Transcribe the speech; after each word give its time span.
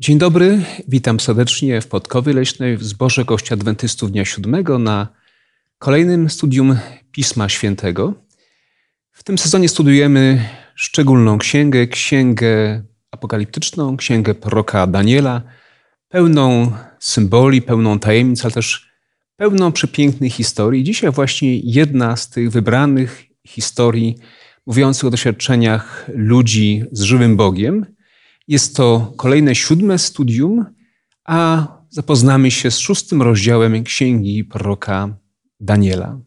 Dzień 0.00 0.18
dobry, 0.18 0.60
witam 0.88 1.20
serdecznie 1.20 1.80
w 1.80 1.86
Podkowie 1.86 2.32
Leśnej 2.32 2.76
w 2.76 2.84
Zborze 2.84 3.24
Kościa 3.24 3.54
Adwentystów 3.54 4.10
Dnia 4.10 4.24
Siódmego 4.24 4.78
na 4.78 5.08
kolejnym 5.78 6.30
studium 6.30 6.78
Pisma 7.12 7.48
Świętego. 7.48 8.14
W 9.12 9.22
tym 9.22 9.38
sezonie 9.38 9.68
studiujemy 9.68 10.48
szczególną 10.74 11.38
księgę, 11.38 11.86
księgę 11.86 12.82
apokaliptyczną, 13.10 13.96
księgę 13.96 14.34
proroka 14.34 14.86
Daniela, 14.86 15.42
pełną 16.08 16.72
symboli, 16.98 17.62
pełną 17.62 17.98
tajemnic, 17.98 18.44
ale 18.44 18.52
też 18.52 18.90
pełną 19.36 19.72
przepięknych 19.72 20.32
historii. 20.32 20.84
Dzisiaj 20.84 21.10
właśnie 21.10 21.58
jedna 21.58 22.16
z 22.16 22.30
tych 22.30 22.50
wybranych 22.50 23.22
historii 23.46 24.16
mówiących 24.66 25.04
o 25.04 25.10
doświadczeniach 25.10 26.10
ludzi 26.14 26.84
z 26.92 27.02
żywym 27.02 27.36
Bogiem. 27.36 27.99
Jest 28.50 28.76
to 28.76 29.12
kolejne 29.16 29.54
siódme 29.54 29.98
studium, 29.98 30.64
a 31.24 31.66
zapoznamy 31.90 32.50
się 32.50 32.70
z 32.70 32.78
szóstym 32.78 33.22
rozdziałem 33.22 33.84
księgi 33.84 34.44
proroka 34.44 35.16
Daniela. 35.60 36.18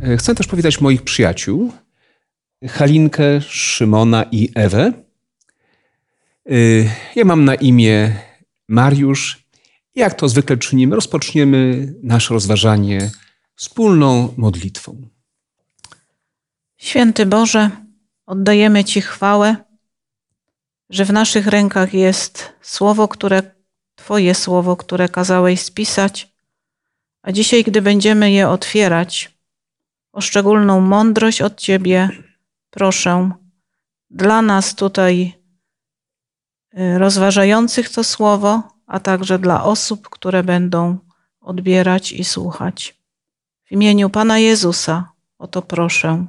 E, 0.00 0.16
chcę 0.16 0.34
też 0.34 0.46
powitać 0.46 0.80
moich 0.80 1.02
przyjaciół, 1.02 1.72
Halinkę, 2.68 3.40
Szymona 3.40 4.24
i 4.32 4.48
Ewę. 4.54 4.92
E, 6.46 6.52
ja 7.16 7.24
mam 7.24 7.44
na 7.44 7.54
imię 7.54 8.16
Mariusz. 8.68 9.44
Jak 9.94 10.14
to 10.14 10.28
zwykle 10.28 10.56
czynimy, 10.56 10.94
rozpoczniemy 10.96 11.92
nasze 12.02 12.34
rozważanie 12.34 13.10
wspólną 13.54 14.34
modlitwą. 14.36 15.08
Święty 16.76 17.26
Boże, 17.26 17.70
oddajemy 18.26 18.84
Ci 18.84 19.00
chwałę, 19.00 19.56
że 20.90 21.04
w 21.04 21.12
naszych 21.12 21.46
rękach 21.46 21.94
jest 21.94 22.52
słowo, 22.62 23.08
które 23.08 23.42
Twoje 23.94 24.34
słowo, 24.34 24.76
które 24.76 25.08
kazałeś 25.08 25.60
spisać, 25.60 26.34
a 27.22 27.32
dzisiaj, 27.32 27.64
gdy 27.64 27.82
będziemy 27.82 28.32
je 28.32 28.48
otwierać, 28.48 29.34
o 30.12 30.20
szczególną 30.20 30.80
mądrość 30.80 31.42
od 31.42 31.60
Ciebie 31.60 32.08
proszę 32.74 33.30
dla 34.10 34.42
nas 34.42 34.74
tutaj 34.74 35.32
y, 36.78 36.98
rozważających 36.98 37.88
to 37.88 38.04
słowo, 38.04 38.62
a 38.86 39.00
także 39.00 39.38
dla 39.38 39.64
osób, 39.64 40.08
które 40.08 40.42
będą 40.42 40.98
odbierać 41.40 42.12
i 42.12 42.24
słuchać. 42.24 42.94
W 43.64 43.72
imieniu 43.72 44.10
Pana 44.10 44.38
Jezusa 44.38 45.12
o 45.38 45.46
to 45.46 45.62
proszę 45.62 46.26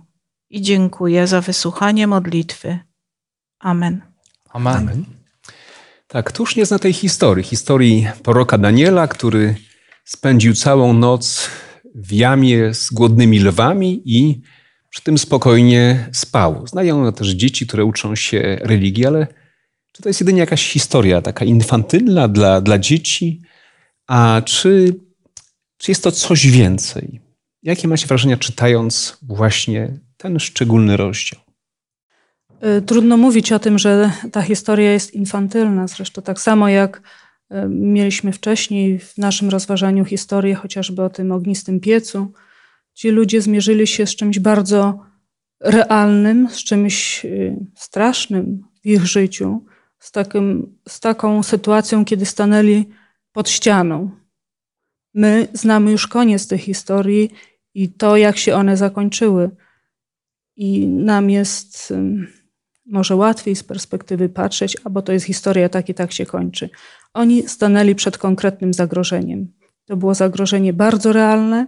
i 0.49 0.61
dziękuję 0.61 1.27
za 1.27 1.41
wysłuchanie 1.41 2.07
modlitwy. 2.07 2.79
Amen. 3.59 4.01
Amen. 4.49 4.75
Amen. 4.75 5.05
Tak, 6.07 6.25
któż 6.25 6.55
nie 6.55 6.65
zna 6.65 6.79
tej 6.79 6.93
historii? 6.93 7.43
Historii 7.43 8.07
proroka 8.23 8.57
Daniela, 8.57 9.07
który 9.07 9.55
spędził 10.03 10.53
całą 10.53 10.93
noc 10.93 11.49
w 11.95 12.11
jamie 12.11 12.73
z 12.73 12.91
głodnymi 12.91 13.39
lwami 13.39 14.01
i 14.05 14.41
przy 14.95 15.03
tym 15.03 15.17
spokojnie 15.17 16.09
spał. 16.13 16.67
Znają 16.67 17.13
też 17.13 17.27
dzieci, 17.29 17.67
które 17.67 17.85
uczą 17.85 18.15
się 18.15 18.57
religii, 18.61 19.05
ale 19.05 19.27
czy 19.91 20.03
to 20.03 20.09
jest 20.09 20.21
jedynie 20.21 20.39
jakaś 20.39 20.69
historia 20.69 21.21
taka 21.21 21.45
infantylna 21.45 22.27
dla, 22.27 22.61
dla 22.61 22.79
dzieci, 22.79 23.41
a 24.07 24.41
czy, 24.45 24.95
czy 25.77 25.91
jest 25.91 26.03
to 26.03 26.11
coś 26.11 26.47
więcej? 26.47 27.21
Jakie 27.63 27.87
macie 27.87 28.07
wrażenia 28.07 28.37
czytając 28.37 29.17
właśnie 29.21 29.99
ten 30.17 30.39
szczególny 30.39 30.97
rozdział? 30.97 31.39
Y, 32.77 32.81
trudno 32.81 33.17
mówić 33.17 33.51
o 33.51 33.59
tym, 33.59 33.79
że 33.79 34.11
ta 34.31 34.41
historia 34.41 34.91
jest 34.91 35.13
infantylna. 35.13 35.87
Zresztą 35.87 36.21
tak 36.21 36.41
samo 36.41 36.69
jak 36.69 37.01
y, 37.51 37.55
mieliśmy 37.69 38.31
wcześniej 38.31 38.99
w 38.99 39.17
naszym 39.17 39.49
rozważaniu 39.49 40.05
historię 40.05 40.55
chociażby 40.55 41.03
o 41.03 41.09
tym 41.09 41.31
ognistym 41.31 41.79
piecu. 41.79 42.33
Ci 42.95 43.09
ludzie 43.09 43.41
zmierzyli 43.41 43.87
się 43.87 44.05
z 44.05 44.15
czymś 44.15 44.39
bardzo 44.39 44.99
realnym, 45.59 46.49
z 46.49 46.57
czymś 46.57 47.25
y, 47.25 47.65
strasznym 47.75 48.63
w 48.81 48.85
ich 48.85 49.05
życiu, 49.05 49.65
z, 49.99 50.11
takim, 50.11 50.77
z 50.87 50.99
taką 50.99 51.43
sytuacją, 51.43 52.05
kiedy 52.05 52.25
stanęli 52.25 52.85
pod 53.31 53.49
ścianą. 53.49 54.11
My 55.13 55.47
znamy 55.53 55.91
już 55.91 56.07
koniec 56.07 56.47
tej 56.47 56.59
historii 56.59 57.31
i 57.73 57.89
to, 57.89 58.17
jak 58.17 58.37
się 58.37 58.55
one 58.55 58.77
zakończyły. 58.77 59.49
I 60.55 60.87
nam 60.87 61.29
jest 61.29 61.93
może 62.85 63.15
łatwiej 63.15 63.55
z 63.55 63.63
perspektywy 63.63 64.29
patrzeć, 64.29 64.77
a 64.83 64.89
bo 64.89 65.01
to 65.01 65.11
jest 65.13 65.25
historia 65.25 65.69
tak 65.69 65.89
i 65.89 65.93
tak 65.93 66.11
się 66.11 66.25
kończy. 66.25 66.69
Oni 67.13 67.47
stanęli 67.47 67.95
przed 67.95 68.17
konkretnym 68.17 68.73
zagrożeniem. 68.73 69.53
To 69.85 69.97
było 69.97 70.13
zagrożenie 70.13 70.73
bardzo 70.73 71.13
realne, 71.13 71.67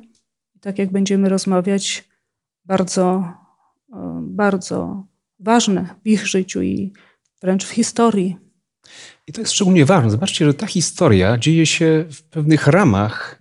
i 0.58 0.60
tak 0.60 0.80
jak 0.80 0.92
będziemy 0.92 1.30
rozmawiać, 1.30 2.04
bardzo, 2.66 3.34
bardzo 4.22 5.08
ważne 5.40 5.96
w 6.04 6.08
ich 6.08 6.28
życiu 6.28 6.62
i 6.62 6.94
wręcz 7.42 7.66
w 7.66 7.70
historii. 7.70 8.38
I 9.28 9.34
to 9.34 9.42
jest 9.42 9.54
szczególnie 9.54 9.86
ważne. 9.86 10.12
Zobaczcie, 10.12 10.46
że 10.46 10.54
ta 10.54 10.68
historia 10.68 11.38
dzieje 11.38 11.66
się 11.66 12.06
w 12.12 12.24
pewnych 12.24 12.68
ramach 12.68 13.40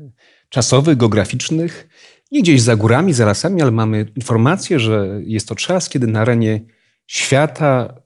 czasowych, 0.48 0.96
geograficznych, 0.96 1.88
nie 2.32 2.42
gdzieś 2.42 2.62
za 2.62 2.76
górami, 2.76 3.12
za 3.12 3.26
lasami, 3.26 3.62
ale 3.62 3.70
mamy 3.70 4.06
informację, 4.16 4.80
że 4.80 5.20
jest 5.24 5.48
to 5.48 5.54
czas, 5.54 5.88
kiedy 5.88 6.06
na 6.06 6.20
arenie 6.20 6.60
świata 7.06 8.02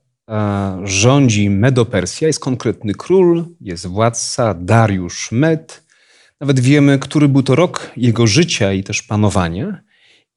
rządzi 0.83 1.49
Medopersja, 1.49 2.27
jest 2.27 2.39
konkretny 2.39 2.93
król, 2.93 3.45
jest 3.61 3.87
władca 3.87 4.53
Dariusz 4.53 5.31
Med. 5.31 5.90
Nawet 6.41 6.59
wiemy, 6.59 6.99
który 6.99 7.27
był 7.27 7.43
to 7.43 7.55
rok 7.55 7.91
jego 7.97 8.27
życia 8.27 8.73
i 8.73 8.83
też 8.83 9.01
panowania. 9.01 9.81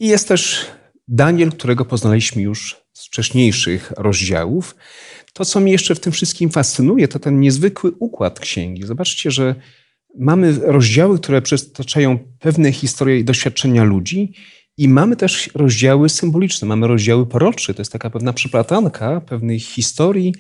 I 0.00 0.09
jest 0.09 0.28
też 0.28 0.66
Daniel, 1.09 1.50
którego 1.50 1.84
poznaliśmy 1.84 2.42
już 2.42 2.76
z 2.92 3.06
wcześniejszych 3.06 3.92
rozdziałów. 3.97 4.76
To, 5.32 5.44
co 5.44 5.60
mnie 5.60 5.72
jeszcze 5.72 5.94
w 5.94 6.00
tym 6.00 6.12
wszystkim 6.12 6.50
fascynuje, 6.50 7.09
to 7.09 7.19
ten 7.19 7.41
niezwykły 7.41 7.92
układ 7.98 8.41
księgi. 8.41 8.87
Zobaczcie, 8.87 9.31
że 9.31 9.54
mamy 10.19 10.59
rozdziały, 10.62 11.19
które 11.19 11.42
przytaczają 11.42 12.19
pewne 12.38 12.72
historie 12.72 13.19
i 13.19 13.25
doświadczenia 13.25 13.84
ludzi, 13.84 14.32
i 14.76 14.88
mamy 14.88 15.16
też 15.16 15.50
rozdziały 15.54 16.09
symboliczne, 16.09 16.69
mamy 16.69 16.86
rozdziały 16.86 17.26
prorocze. 17.26 17.75
To 17.75 17.81
jest 17.81 17.92
taka 17.92 18.10
pewna 18.10 18.32
przyplatanka 18.32 19.21
pewnej 19.21 19.60
historii 19.60 20.34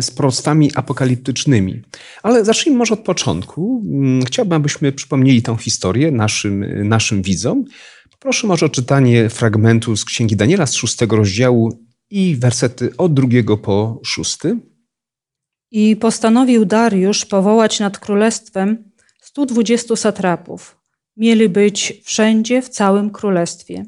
z 0.00 0.10
prostami 0.10 0.70
apokaliptycznymi. 0.74 1.82
Ale 2.22 2.44
zacznijmy 2.44 2.78
może 2.78 2.94
od 2.94 3.00
początku. 3.00 3.82
Mm, 3.86 4.24
chciałbym, 4.24 4.56
abyśmy 4.56 4.92
przypomnieli 4.92 5.42
tę 5.42 5.56
historię 5.56 6.10
naszym, 6.10 6.88
naszym 6.88 7.22
widzom. 7.22 7.64
Proszę 8.18 8.46
może 8.46 8.66
o 8.66 8.68
czytanie 8.68 9.28
fragmentu 9.28 9.96
z 9.96 10.04
Księgi 10.04 10.36
Daniela 10.36 10.66
z 10.66 10.74
szóstego 10.74 11.16
rozdziału 11.16 11.78
i 12.10 12.36
wersety 12.36 12.96
od 12.96 13.14
drugiego 13.14 13.56
po 13.56 14.00
szósty. 14.04 14.58
I 15.70 15.96
postanowił 15.96 16.64
Dariusz 16.64 17.24
powołać 17.24 17.80
nad 17.80 17.98
królestwem 17.98 18.90
120 19.20 19.96
satrapów, 19.96 20.78
mieli 21.16 21.48
być 21.48 21.92
wszędzie 22.04 22.62
w 22.62 22.68
całym 22.68 23.10
królestwie. 23.10 23.84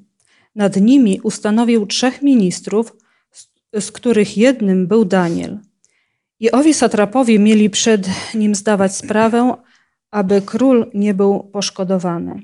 Nad 0.55 0.77
nimi 0.77 1.21
ustanowił 1.23 1.87
trzech 1.87 2.23
ministrów, 2.23 2.97
z 3.81 3.93
których 3.93 4.37
jednym 4.37 4.87
był 4.87 5.05
Daniel. 5.05 5.59
I 6.41 6.51
owi 6.51 6.75
satrapowie 6.75 7.39
mieli 7.39 7.71
przed 7.71 8.09
nim 8.35 8.55
zdawać 8.55 8.97
sprawę, 8.97 9.55
aby 10.11 10.43
król 10.43 10.91
nie 10.95 11.15
był 11.15 11.41
poszkodowany. 11.41 12.41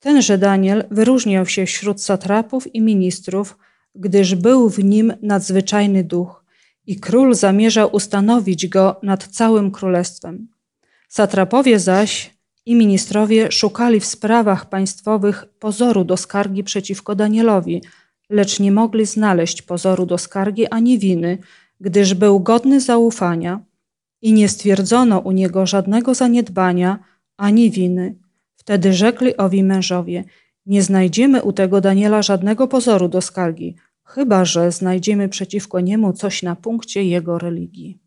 Tenże 0.00 0.38
Daniel 0.38 0.84
wyróżniał 0.90 1.46
się 1.46 1.66
wśród 1.66 2.02
satrapów 2.02 2.74
i 2.74 2.80
ministrów, 2.80 3.58
gdyż 3.94 4.34
był 4.34 4.70
w 4.70 4.84
nim 4.84 5.12
nadzwyczajny 5.22 6.04
duch 6.04 6.44
i 6.86 7.00
król 7.00 7.34
zamierzał 7.34 7.94
ustanowić 7.94 8.68
go 8.68 9.00
nad 9.02 9.26
całym 9.26 9.70
królestwem. 9.70 10.48
Satrapowie 11.08 11.78
zaś 11.78 12.36
i 12.66 12.74
ministrowie 12.74 13.52
szukali 13.52 14.00
w 14.00 14.04
sprawach 14.04 14.68
państwowych 14.68 15.44
pozoru 15.58 16.04
do 16.04 16.16
skargi 16.16 16.64
przeciwko 16.64 17.14
Danielowi, 17.14 17.82
lecz 18.30 18.60
nie 18.60 18.72
mogli 18.72 19.06
znaleźć 19.06 19.62
pozoru 19.62 20.06
do 20.06 20.18
skargi 20.18 20.66
ani 20.66 20.98
winy, 20.98 21.38
gdyż 21.80 22.14
był 22.14 22.40
godny 22.40 22.80
zaufania 22.80 23.60
i 24.22 24.32
nie 24.32 24.48
stwierdzono 24.48 25.18
u 25.18 25.32
niego 25.32 25.66
żadnego 25.66 26.14
zaniedbania 26.14 26.98
ani 27.36 27.70
winy. 27.70 28.14
Wtedy 28.56 28.92
rzekli 28.92 29.36
owi 29.36 29.62
mężowie: 29.62 30.24
Nie 30.66 30.82
znajdziemy 30.82 31.42
u 31.42 31.52
tego 31.52 31.80
Daniela 31.80 32.22
żadnego 32.22 32.68
pozoru 32.68 33.08
do 33.08 33.20
skargi, 33.20 33.76
chyba 34.04 34.44
że 34.44 34.72
znajdziemy 34.72 35.28
przeciwko 35.28 35.80
niemu 35.80 36.12
coś 36.12 36.42
na 36.42 36.56
punkcie 36.56 37.04
jego 37.04 37.38
religii. 37.38 37.98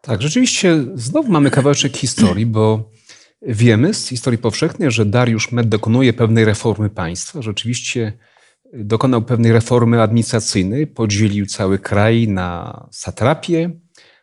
Tak, 0.00 0.22
rzeczywiście 0.22 0.84
znowu 0.94 1.32
mamy 1.32 1.50
kawałeczek 1.50 1.96
historii, 1.96 2.46
bo 2.46 2.90
wiemy 3.42 3.94
z 3.94 4.08
historii 4.08 4.38
powszechnej, 4.38 4.90
że 4.90 5.04
Dariusz 5.04 5.52
Med 5.52 5.68
dokonuje 5.68 6.12
pewnej 6.12 6.44
reformy 6.44 6.90
państwa. 6.90 7.42
Rzeczywiście 7.42 8.12
dokonał 8.76 9.22
pewnej 9.22 9.52
reformy 9.52 10.02
administracyjnej, 10.02 10.86
podzielił 10.86 11.46
cały 11.46 11.78
kraj 11.78 12.28
na 12.28 12.86
satrapie, 12.90 13.70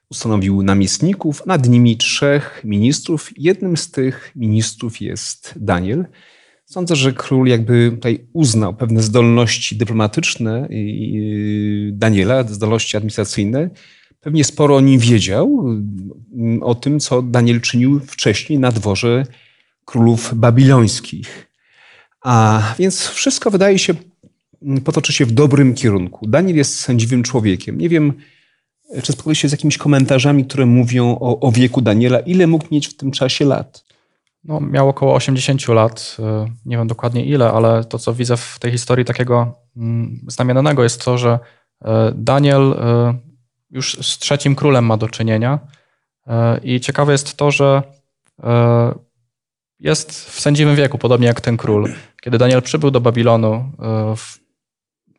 ustanowił 0.09 0.63
namiestników, 0.63 1.45
nad 1.45 1.69
nimi 1.69 1.97
trzech 1.97 2.61
ministrów. 2.63 3.29
Jednym 3.37 3.77
z 3.77 3.91
tych 3.91 4.31
ministrów 4.35 5.01
jest 5.01 5.53
Daniel. 5.55 6.05
Sądzę, 6.65 6.95
że 6.95 7.13
król 7.13 7.47
jakby 7.47 7.91
tutaj 7.91 8.27
uznał 8.33 8.73
pewne 8.73 9.01
zdolności 9.01 9.75
dyplomatyczne 9.75 10.67
Daniela, 11.91 12.43
zdolności 12.43 12.97
administracyjne. 12.97 13.69
Pewnie 14.19 14.43
sporo 14.43 14.75
o 14.75 14.81
nim 14.81 14.99
wiedział, 14.99 15.65
o 16.61 16.75
tym, 16.75 16.99
co 16.99 17.21
Daniel 17.21 17.61
czynił 17.61 17.99
wcześniej 17.99 18.59
na 18.59 18.71
dworze 18.71 19.25
królów 19.85 20.33
babilońskich. 20.35 21.47
A 22.21 22.61
więc 22.79 23.07
wszystko 23.07 23.51
wydaje 23.51 23.79
się 23.79 23.93
potoczy 24.83 25.13
się 25.13 25.25
w 25.25 25.31
dobrym 25.31 25.73
kierunku. 25.73 26.27
Daniel 26.27 26.55
jest 26.55 26.79
sędziwym 26.79 27.23
człowiekiem. 27.23 27.77
Nie 27.77 27.89
wiem, 27.89 28.13
czy 29.03 29.11
spotkałeś 29.11 29.39
się 29.39 29.49
z 29.49 29.51
jakimiś 29.51 29.77
komentarzami, 29.77 30.45
które 30.45 30.65
mówią 30.65 31.17
o, 31.19 31.39
o 31.39 31.51
wieku 31.51 31.81
Daniela. 31.81 32.19
Ile 32.19 32.47
mógł 32.47 32.65
mieć 32.71 32.87
w 32.87 32.97
tym 32.97 33.11
czasie 33.11 33.45
lat? 33.45 33.83
No, 34.43 34.59
miał 34.59 34.89
około 34.89 35.15
80 35.15 35.67
lat. 35.67 36.17
E, 36.19 36.47
nie 36.65 36.77
wiem 36.77 36.87
dokładnie 36.87 37.25
ile, 37.25 37.51
ale 37.51 37.83
to, 37.83 37.99
co 37.99 38.13
widzę 38.13 38.37
w 38.37 38.57
tej 38.59 38.71
historii 38.71 39.05
takiego 39.05 39.53
mm, 39.77 40.19
znamienionego 40.27 40.83
jest 40.83 41.05
to, 41.05 41.17
że 41.17 41.39
e, 41.85 42.11
Daniel 42.15 42.73
e, 42.73 43.13
już 43.71 43.97
z 44.01 44.17
trzecim 44.17 44.55
królem 44.55 44.85
ma 44.85 44.97
do 44.97 45.07
czynienia. 45.07 45.59
I 46.63 46.79
ciekawe 46.79 47.11
jest 47.11 47.37
to, 47.37 47.51
że 47.51 47.83
jest 49.79 50.29
w 50.29 50.39
sędziwym 50.39 50.75
wieku, 50.75 50.97
podobnie 50.97 51.27
jak 51.27 51.41
ten 51.41 51.57
król. 51.57 51.93
Kiedy 52.21 52.37
Daniel 52.37 52.61
przybył 52.61 52.91
do 52.91 53.01
Babilonu, 53.01 53.71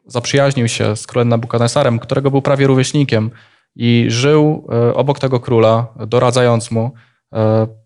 zaprzyjaźnił 0.07 0.69
się 0.69 0.97
z 0.97 1.07
królem 1.07 1.29
Nabukadnesarem, 1.29 1.99
którego 1.99 2.31
był 2.31 2.43
prawie 2.43 2.67
rówieśnikiem 2.67 3.31
i 3.77 4.07
żył 4.09 4.69
obok 4.95 5.19
tego 5.19 5.41
króla, 5.41 5.87
doradzając 6.07 6.71
mu 6.71 6.93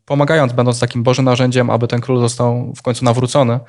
pomagając, 0.08 0.52
będąc 0.52 0.80
takim 0.80 1.02
Bożym 1.02 1.24
narzędziem, 1.24 1.70
aby 1.70 1.88
ten 1.88 2.00
król 2.00 2.20
został 2.20 2.72
w 2.76 2.82
końcu 2.82 3.04
nawrócony. 3.04 3.60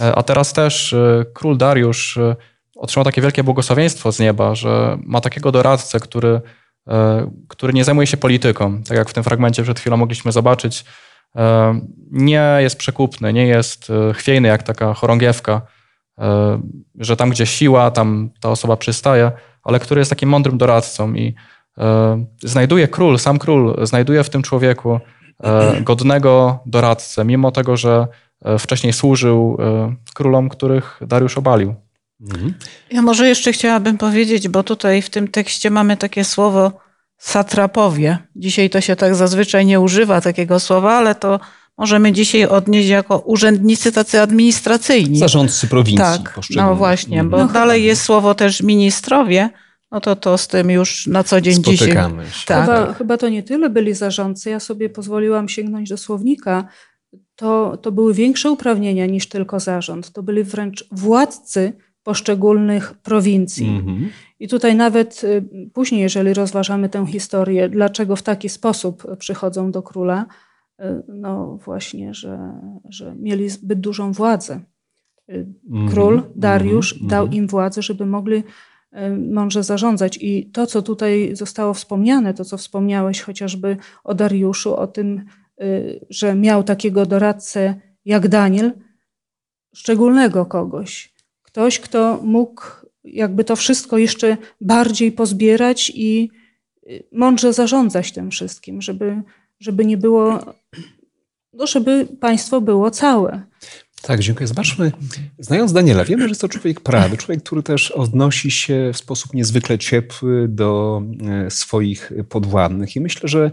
E, 0.00 0.14
a 0.14 0.22
teraz 0.22 0.52
też 0.52 0.92
e, 0.92 1.24
król 1.34 1.56
Dariusz 1.56 2.16
e, 2.16 2.36
otrzymał 2.76 3.04
takie 3.04 3.22
wielkie 3.22 3.44
błogosławieństwo 3.44 4.12
z 4.12 4.18
nieba, 4.18 4.54
że 4.54 4.98
ma 5.02 5.20
takiego 5.20 5.52
doradcę, 5.52 6.00
który, 6.00 6.40
który 7.48 7.72
nie 7.72 7.84
zajmuje 7.84 8.06
się 8.06 8.16
polityką. 8.16 8.82
Tak 8.82 8.98
jak 8.98 9.08
w 9.08 9.12
tym 9.12 9.24
fragmencie 9.24 9.62
przed 9.62 9.80
chwilą 9.80 9.96
mogliśmy 9.96 10.32
zobaczyć, 10.32 10.84
nie 12.10 12.56
jest 12.60 12.76
przekupny, 12.76 13.32
nie 13.32 13.46
jest 13.46 13.92
chwiejny 14.14 14.48
jak 14.48 14.62
taka 14.62 14.94
chorągiewka, 14.94 15.62
że 16.98 17.16
tam, 17.16 17.30
gdzie 17.30 17.46
siła, 17.46 17.90
tam 17.90 18.30
ta 18.40 18.50
osoba 18.50 18.76
przystaje, 18.76 19.32
ale 19.62 19.80
który 19.80 19.98
jest 19.98 20.10
takim 20.10 20.28
mądrym 20.28 20.58
doradcą 20.58 21.14
i 21.14 21.34
znajduje 22.42 22.88
król, 22.88 23.18
sam 23.18 23.38
król 23.38 23.86
znajduje 23.86 24.24
w 24.24 24.30
tym 24.30 24.42
człowieku 24.42 25.00
E, 25.42 25.80
godnego 25.80 26.58
doradcę, 26.66 27.24
mimo 27.24 27.52
tego, 27.52 27.76
że 27.76 28.06
e, 28.44 28.58
wcześniej 28.58 28.92
służył 28.92 29.56
e, 29.60 29.94
królom, 30.14 30.48
których 30.48 31.00
Dariusz 31.06 31.38
obalił. 31.38 31.74
Mhm. 32.20 32.54
Ja 32.90 33.02
może 33.02 33.28
jeszcze 33.28 33.52
chciałabym 33.52 33.98
powiedzieć, 33.98 34.48
bo 34.48 34.62
tutaj 34.62 35.02
w 35.02 35.10
tym 35.10 35.28
tekście 35.28 35.70
mamy 35.70 35.96
takie 35.96 36.24
słowo 36.24 36.72
satrapowie. 37.18 38.18
Dzisiaj 38.36 38.70
to 38.70 38.80
się 38.80 38.96
tak 38.96 39.14
zazwyczaj 39.14 39.66
nie 39.66 39.80
używa 39.80 40.20
takiego 40.20 40.60
słowa, 40.60 40.92
ale 40.92 41.14
to 41.14 41.40
możemy 41.78 42.12
dzisiaj 42.12 42.46
odnieść 42.46 42.88
jako 42.88 43.18
urzędnicy 43.18 43.92
tacy 43.92 44.20
administracyjni. 44.20 45.18
Zarządcy 45.18 45.66
prowincji. 45.66 45.98
Tak, 45.98 46.40
no 46.56 46.74
właśnie, 46.74 47.24
bo 47.24 47.36
no, 47.36 47.48
dalej 47.48 47.84
jest 47.84 48.02
słowo 48.02 48.34
też 48.34 48.62
ministrowie, 48.62 49.50
no 49.94 50.00
to 50.00 50.16
to 50.16 50.38
z 50.38 50.48
tym 50.48 50.70
już 50.70 51.06
na 51.06 51.24
co 51.24 51.40
dzień 51.40 51.54
Spotykamy 51.54 52.24
dzisiaj. 52.24 52.40
Się. 52.40 52.46
Tak. 52.46 52.66
Chyba, 52.66 52.92
chyba 52.92 53.16
to 53.16 53.28
nie 53.28 53.42
tyle 53.42 53.70
byli 53.70 53.94
zarządcy. 53.94 54.50
Ja 54.50 54.60
sobie 54.60 54.90
pozwoliłam 54.90 55.48
sięgnąć 55.48 55.88
do 55.88 55.96
słownika. 55.96 56.68
To, 57.36 57.76
to 57.76 57.92
były 57.92 58.14
większe 58.14 58.50
uprawnienia 58.50 59.06
niż 59.06 59.28
tylko 59.28 59.60
zarząd. 59.60 60.12
To 60.12 60.22
byli 60.22 60.44
wręcz 60.44 60.84
władcy 60.92 61.72
poszczególnych 62.02 62.92
prowincji. 62.92 63.66
Mm-hmm. 63.66 64.06
I 64.40 64.48
tutaj 64.48 64.74
nawet 64.74 65.24
y, 65.24 65.44
później, 65.72 66.00
jeżeli 66.00 66.34
rozważamy 66.34 66.88
tę 66.88 67.06
historię, 67.06 67.68
dlaczego 67.68 68.16
w 68.16 68.22
taki 68.22 68.48
sposób 68.48 69.16
przychodzą 69.16 69.70
do 69.70 69.82
króla, 69.82 70.26
no 71.08 71.58
właśnie, 71.64 72.14
że, 72.14 72.60
że 72.88 73.14
mieli 73.14 73.48
zbyt 73.48 73.80
dużą 73.80 74.12
władzę. 74.12 74.60
Y, 75.30 75.46
król 75.90 76.18
mm-hmm. 76.18 76.32
Dariusz 76.36 76.94
mm-hmm. 76.94 77.06
dał 77.06 77.26
im 77.26 77.46
władzę, 77.46 77.82
żeby 77.82 78.06
mogli 78.06 78.42
mądrze 79.30 79.62
zarządzać. 79.62 80.18
I 80.20 80.50
to, 80.52 80.66
co 80.66 80.82
tutaj 80.82 81.36
zostało 81.36 81.74
wspomniane, 81.74 82.34
to 82.34 82.44
co 82.44 82.56
wspomniałeś 82.56 83.20
chociażby 83.20 83.76
o 84.04 84.14
Dariuszu, 84.14 84.76
o 84.76 84.86
tym, 84.86 85.24
y, 85.62 86.06
że 86.10 86.34
miał 86.34 86.62
takiego 86.62 87.06
doradcę 87.06 87.74
jak 88.04 88.28
Daniel, 88.28 88.72
szczególnego 89.74 90.46
kogoś. 90.46 91.14
Ktoś, 91.42 91.80
kto 91.80 92.20
mógł 92.22 92.62
jakby 93.04 93.44
to 93.44 93.56
wszystko 93.56 93.98
jeszcze 93.98 94.36
bardziej 94.60 95.12
pozbierać 95.12 95.92
i 95.94 96.30
y, 96.86 97.04
mądrze 97.12 97.52
zarządzać 97.52 98.12
tym 98.12 98.30
wszystkim, 98.30 98.82
żeby, 98.82 99.22
żeby 99.60 99.84
nie 99.84 99.96
było, 99.96 100.54
no 101.52 101.66
żeby 101.66 102.08
państwo 102.20 102.60
było 102.60 102.90
całe. 102.90 103.42
Tak, 104.02 104.20
dziękuję. 104.20 104.46
Zobaczmy, 104.46 104.92
znając 105.38 105.72
Daniela, 105.72 106.04
wiemy, 106.04 106.22
że 106.22 106.28
jest 106.28 106.40
to 106.40 106.48
człowiek 106.48 106.80
prawy, 106.80 107.16
człowiek, 107.16 107.42
który 107.42 107.62
też 107.62 107.90
odnosi 107.90 108.50
się 108.50 108.90
w 108.94 108.96
sposób 108.96 109.34
niezwykle 109.34 109.78
ciepły 109.78 110.48
do 110.48 111.02
e, 111.46 111.50
swoich 111.50 112.12
podwładnych. 112.28 112.96
I 112.96 113.00
myślę, 113.00 113.28
że 113.28 113.52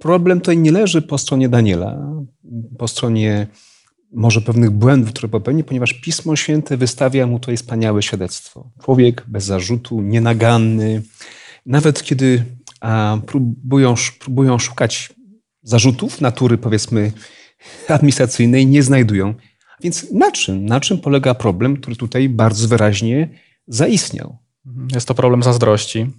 problem 0.00 0.40
tutaj 0.40 0.58
nie 0.58 0.72
leży 0.72 1.02
po 1.02 1.18
stronie 1.18 1.48
Daniela, 1.48 2.16
po 2.78 2.88
stronie 2.88 3.46
może 4.12 4.40
pewnych 4.40 4.70
błędów, 4.70 5.10
które 5.10 5.28
popełni, 5.28 5.64
ponieważ 5.64 5.92
Pismo 5.92 6.36
Święte 6.36 6.76
wystawia 6.76 7.26
mu 7.26 7.40
tutaj 7.40 7.56
wspaniałe 7.56 8.02
świadectwo. 8.02 8.70
Człowiek 8.84 9.24
bez 9.28 9.44
zarzutu, 9.44 10.00
nienaganny. 10.00 11.02
Nawet 11.66 12.02
kiedy 12.02 12.44
próbują, 13.26 13.94
próbują 14.20 14.58
szukać 14.58 15.12
zarzutów 15.62 16.20
natury, 16.20 16.58
powiedzmy, 16.58 17.12
administracyjnej, 17.88 18.66
nie 18.66 18.82
znajdują. 18.82 19.34
Więc 19.80 20.12
na 20.12 20.30
czym, 20.30 20.66
na 20.66 20.80
czym 20.80 20.98
polega 20.98 21.34
problem, 21.34 21.76
który 21.76 21.96
tutaj 21.96 22.28
bardzo 22.28 22.68
wyraźnie 22.68 23.28
zaistniał? 23.66 24.38
Jest 24.94 25.08
to 25.08 25.14
problem 25.14 25.42
zazdrości. 25.42 26.10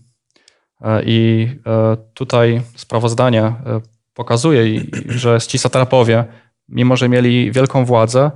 E, 0.82 1.04
I 1.06 1.50
e, 1.66 1.98
tutaj 2.14 2.62
sprawozdanie 2.76 3.42
e, 3.44 3.56
pokazuje, 4.14 4.82
że 5.08 5.40
ci 5.48 5.58
satrapowie, 5.58 6.26
mimo 6.70 6.98
że 6.98 7.10
mieli 7.10 7.52
wielką 7.52 7.86
władzę, 7.86 8.32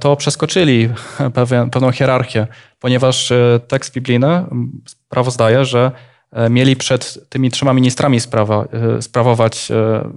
to 0.00 0.16
przeskoczyli 0.16 0.88
pewną 1.72 1.92
hierarchię, 1.92 2.46
ponieważ 2.78 3.32
tekst 3.68 3.94
biblijny 3.94 4.46
sprawozdaje, 4.86 5.64
że 5.64 5.92
mieli 6.50 6.76
przed 6.76 7.28
tymi 7.28 7.50
trzema 7.50 7.72
ministrami 7.72 8.20
sprawa, 8.20 8.68
sprawować 9.00 9.68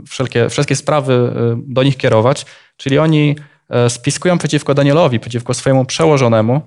wszelkie, 0.07 0.49
wszystkie 0.49 0.75
sprawy, 0.75 1.33
do 1.57 1.83
nich 1.83 1.97
kierować, 1.97 2.45
czyli 2.77 2.99
oni 2.99 3.35
E, 3.69 3.89
spiskują 3.89 4.37
przeciwko 4.37 4.73
Danielowi, 4.73 5.19
przeciwko 5.19 5.53
swojemu 5.53 5.85
przełożonemu. 5.85 6.61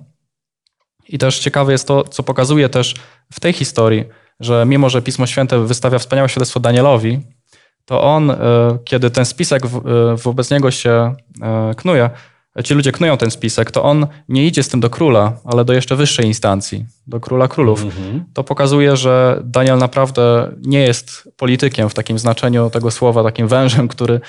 I 1.09 1.17
też 1.17 1.39
ciekawe 1.39 1.71
jest 1.71 1.87
to, 1.87 2.03
co 2.03 2.23
pokazuje 2.23 2.69
też 2.69 2.95
w 3.33 3.39
tej 3.39 3.53
historii, 3.53 4.05
że 4.39 4.65
mimo, 4.65 4.89
że 4.89 5.01
Pismo 5.01 5.27
Święte 5.27 5.59
wystawia 5.59 5.99
wspaniałe 5.99 6.29
świadectwo 6.29 6.59
Danielowi, 6.59 7.19
to 7.85 8.01
on, 8.01 8.31
e, 8.31 8.35
kiedy 8.85 9.09
ten 9.09 9.25
spisek 9.25 9.65
e, 9.65 9.69
wobec 10.15 10.51
niego 10.51 10.71
się 10.71 11.15
knuje, 11.77 12.09
ci 12.63 12.73
ludzie 12.73 12.91
knują 12.91 13.17
ten 13.17 13.31
spisek, 13.31 13.71
to 13.71 13.83
on 13.83 14.07
nie 14.29 14.47
idzie 14.47 14.63
z 14.63 14.67
tym 14.67 14.79
do 14.79 14.89
króla, 14.89 15.33
ale 15.45 15.65
do 15.65 15.73
jeszcze 15.73 15.95
wyższej 15.95 16.25
instancji, 16.25 16.85
do 17.07 17.19
króla 17.19 17.47
królów. 17.47 17.83
Mhm. 17.83 18.23
To 18.33 18.43
pokazuje, 18.43 18.97
że 18.97 19.41
Daniel 19.43 19.77
naprawdę 19.77 20.51
nie 20.61 20.79
jest 20.79 21.29
politykiem 21.37 21.89
w 21.89 21.93
takim 21.93 22.19
znaczeniu 22.19 22.69
tego 22.69 22.91
słowa, 22.91 23.23
takim 23.23 23.47
wężem, 23.47 23.87
który 23.87 24.21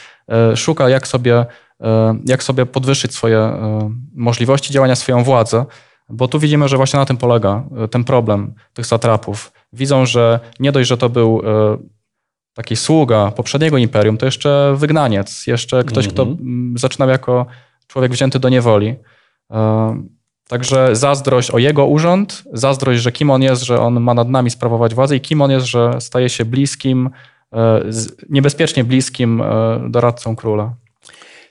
szuka, 0.55 0.89
jak 0.89 1.07
sobie 1.07 1.47
E, 1.83 2.19
jak 2.25 2.43
sobie 2.43 2.67
podwyższyć 2.67 3.15
swoje 3.15 3.39
e, 3.39 3.91
możliwości 4.15 4.73
działania, 4.73 4.97
swoją 4.97 5.25
władzę, 5.25 5.65
bo 6.09 6.29
tu 6.29 6.39
widzimy, 6.39 6.69
że 6.69 6.77
właśnie 6.77 6.99
na 6.99 7.07
tym 7.07 7.17
polega 7.17 7.65
e, 7.85 7.89
ten 7.89 8.05
problem 8.05 8.55
tych 8.75 8.87
satrapów. 8.87 9.53
Widzą, 9.73 10.07
że 10.07 10.41
nie 10.61 10.73
dość, 10.73 10.89
że 10.89 10.97
to 10.97 11.09
był 11.09 11.43
taki 12.55 12.77
sługa 12.77 13.31
poprzedniego 13.31 13.79
imperium, 13.79 14.19
to 14.19 14.27
jeszcze 14.27 14.75
wygnaniec, 14.77 15.47
jeszcze 15.47 15.85
ktoś, 15.85 16.09
kto 16.09 16.23
mhm. 16.23 16.75
zaczynał 16.79 17.09
jako 17.09 17.47
człowiek 17.95 18.13
wzięty 18.13 18.39
do 18.39 18.49
niewoli. 18.49 18.97
Także 20.49 20.97
zazdrość 20.97 21.51
o 21.51 21.59
jego 21.59 21.87
urząd, 21.87 22.45
zazdrość, 22.53 23.03
że 23.03 23.13
kim 23.13 23.31
on 23.31 23.43
jest, 23.43 23.63
że 23.63 23.81
on 23.81 24.01
ma 24.01 24.15
nad 24.15 24.29
nami 24.29 24.51
sprawować 24.51 24.95
władzę 24.95 25.17
i 25.17 25.21
kim 25.21 25.43
on 25.43 25.51
jest, 25.51 25.67
że 25.67 26.01
staje 26.01 26.29
się 26.29 26.45
bliskim, 26.45 27.11
e, 27.53 27.83
niebezpiecznie 28.31 28.85
bliskim 28.85 29.43
e, 29.43 29.45
doradcą 29.91 30.37
króla. 30.37 30.75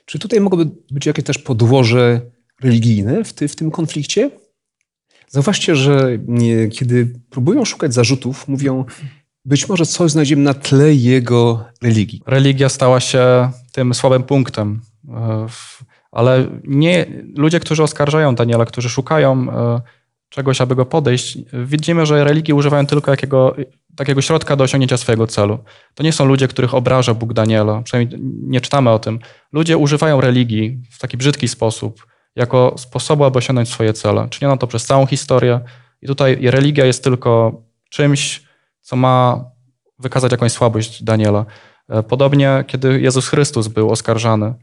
Czy 0.04 0.18
tutaj 0.18 0.40
mogłoby 0.40 0.70
być 0.90 1.06
jakieś 1.06 1.24
też 1.24 1.38
podłoże 1.38 2.20
religijne 2.62 3.24
w, 3.24 3.32
ty, 3.32 3.48
w 3.48 3.56
tym 3.56 3.70
konflikcie? 3.70 4.30
Zauważcie, 5.28 5.76
że 5.76 6.18
nie, 6.26 6.68
kiedy 6.68 7.20
próbują 7.30 7.64
szukać 7.64 7.94
zarzutów, 7.94 8.48
mówią, 8.48 8.84
być 9.44 9.68
może 9.68 9.86
coś 9.86 10.10
znajdziemy 10.10 10.42
na 10.42 10.54
tle 10.54 10.94
jego 10.94 11.64
religii. 11.82 12.22
Religia 12.26 12.68
stała 12.68 13.00
się 13.00 13.50
tym 13.72 13.94
słabym 13.94 14.22
punktem. 14.22 14.80
E, 15.08 15.46
ale 16.14 16.46
nie, 16.64 17.06
ludzie, 17.36 17.60
którzy 17.60 17.82
oskarżają 17.82 18.34
Daniela, 18.34 18.64
którzy 18.64 18.88
szukają 18.88 19.46
e, 19.50 19.80
czegoś, 20.28 20.60
aby 20.60 20.74
go 20.74 20.86
podejść, 20.86 21.38
widzimy, 21.52 22.06
że 22.06 22.24
religii 22.24 22.54
używają 22.54 22.86
tylko 22.86 23.10
jakiego, 23.10 23.56
takiego 23.96 24.22
środka 24.22 24.56
do 24.56 24.64
osiągnięcia 24.64 24.96
swojego 24.96 25.26
celu. 25.26 25.58
To 25.94 26.02
nie 26.02 26.12
są 26.12 26.24
ludzie, 26.24 26.48
których 26.48 26.74
obraża 26.74 27.14
Bóg 27.14 27.32
Daniela, 27.32 27.82
przynajmniej 27.82 28.20
nie 28.22 28.60
czytamy 28.60 28.90
o 28.90 28.98
tym. 28.98 29.18
Ludzie 29.52 29.76
używają 29.76 30.20
religii 30.20 30.82
w 30.90 30.98
taki 30.98 31.16
brzydki 31.16 31.48
sposób, 31.48 32.06
jako 32.36 32.74
sposobu, 32.78 33.24
aby 33.24 33.38
osiągnąć 33.38 33.68
swoje 33.68 33.92
cele. 33.92 34.28
Czyniono 34.28 34.56
to 34.56 34.66
przez 34.66 34.86
całą 34.86 35.06
historię 35.06 35.60
i 36.02 36.06
tutaj 36.06 36.38
religia 36.42 36.84
jest 36.84 37.04
tylko 37.04 37.62
czymś, 37.90 38.42
co 38.80 38.96
ma 38.96 39.44
wykazać 39.98 40.32
jakąś 40.32 40.52
słabość 40.52 41.02
Daniela. 41.02 41.46
E, 41.88 42.02
podobnie, 42.02 42.64
kiedy 42.66 43.00
Jezus 43.00 43.28
Chrystus 43.28 43.68
był 43.68 43.90
oskarżany, 43.90 44.54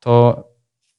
to 0.00 0.44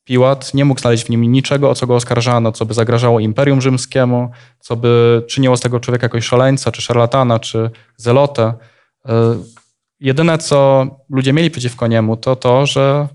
Piłat 0.03 0.53
nie 0.53 0.65
mógł 0.65 0.81
znaleźć 0.81 1.05
w 1.05 1.09
nim 1.09 1.31
niczego, 1.31 1.69
o 1.69 1.75
co 1.75 1.87
go 1.87 1.95
oskarżano, 1.95 2.51
co 2.51 2.65
by 2.65 2.73
zagrażało 2.73 3.19
Imperium 3.19 3.61
Rzymskiemu, 3.61 4.29
co 4.59 4.75
by 4.75 5.23
czyniło 5.27 5.57
z 5.57 5.61
tego 5.61 5.79
człowieka 5.79 6.05
jakoś 6.05 6.25
szaleńca, 6.25 6.71
czy 6.71 6.81
szarlatana, 6.81 7.39
czy 7.39 7.69
zelotę. 7.97 8.53
E, 9.05 9.13
jedyne, 9.99 10.37
co 10.37 10.87
ludzie 11.09 11.33
mieli 11.33 11.51
przeciwko 11.51 11.87
niemu, 11.87 12.17
to 12.17 12.35
to, 12.35 12.65
że 12.65 13.07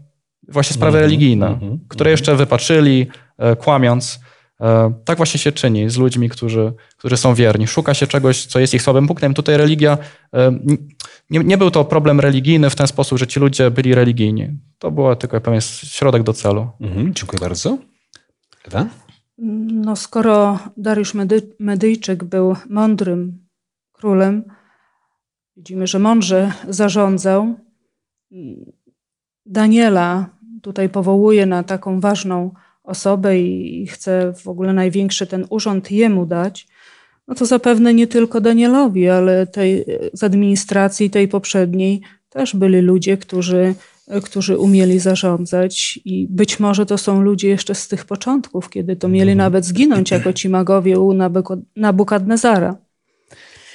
właśnie 0.49 0.75
sprawy 0.75 0.99
-hmm, 0.99 1.01
religijne, 1.01 1.47
mm 1.47 1.61
-hmm, 1.61 1.79
które 1.89 2.11
jeszcze 2.11 2.37
wypaczyli, 2.37 3.07
e, 3.39 3.57
kłamiąc. 3.57 4.21
E, 4.61 4.93
tak 5.05 5.17
właśnie 5.17 5.41
się 5.41 5.53
czyni 5.53 5.91
z 5.91 5.97
ludźmi, 5.97 6.29
którzy, 6.29 6.73
którzy 6.97 7.17
są 7.17 7.35
wierni. 7.35 7.67
Szuka 7.67 7.95
się 7.95 8.07
czegoś, 8.07 8.47
co 8.47 8.59
jest 8.59 8.75
ich 8.75 8.83
słabym 8.83 9.07
punktem. 9.07 9.35
Tutaj 9.35 9.57
religia, 9.57 9.99
nie, 11.31 11.41
nie 11.41 11.59
był 11.59 11.71
to 11.71 11.85
problem 11.85 12.21
religijny 12.21 12.71
w 12.71 12.75
ten 12.75 12.87
sposób, 12.87 13.19
że 13.19 13.27
ci 13.27 13.41
ludzie 13.41 13.71
byli 13.71 13.95
religijni. 13.95 14.49
To 14.79 14.91
był 14.91 15.17
tylko 15.17 15.41
pewien 15.41 15.61
środek 15.61 16.23
do 16.23 16.33
celu. 16.33 16.71
Mhm, 16.81 17.15
dziękuję 17.15 17.41
bardzo. 17.41 17.79
Ewa? 18.65 18.87
No, 19.39 19.97
skoro 19.97 20.59
Dariusz 20.77 21.15
Medy 21.15 21.57
Medyjczyk 21.59 22.25
był 22.25 22.57
mądrym 22.69 23.47
królem, 23.93 24.45
widzimy, 25.57 25.87
że 25.87 25.99
mądrze 25.99 26.53
zarządzał. 26.69 27.55
Daniela 29.47 30.27
tutaj 30.63 30.89
powołuje 30.89 31.47
na 31.47 31.63
taką 31.63 32.01
ważną 32.01 32.51
osobę 32.83 33.39
i 33.39 33.87
chce 33.87 34.33
w 34.33 34.49
ogóle 34.49 34.73
największy 34.73 35.27
ten 35.27 35.47
urząd 35.51 35.91
jemu 35.91 36.27
dać, 36.27 36.69
no 37.29 37.35
to 37.35 37.47
zapewne 37.47 37.95
nie 37.95 38.07
tylko 38.07 38.41
Danielowi, 38.41 39.09
ale 39.09 39.47
tej, 39.47 39.85
z 40.13 40.25
administracji 40.25 41.11
tej 41.11 41.29
poprzedniej 41.29 42.01
też 42.31 42.57
byli 42.57 42.81
ludzie, 42.81 43.17
którzy, 43.17 43.75
którzy 44.25 44.59
umieli 44.59 44.99
zarządzać 44.99 46.01
i 46.05 46.27
być 46.31 46.61
może 46.61 46.87
to 46.87 46.99
są 46.99 47.21
ludzie 47.21 47.49
jeszcze 47.49 47.75
z 47.75 47.89
tych 47.89 48.05
początków, 48.05 48.71
kiedy 48.71 48.97
to 48.97 49.09
mieli 49.09 49.33
mhm. 49.33 49.39
nawet 49.39 49.65
zginąć 49.65 50.11
jako 50.11 50.33
ci 50.33 50.49
magowie 50.49 50.99
u 50.99 51.15
Nabukadnezara. 51.77 52.77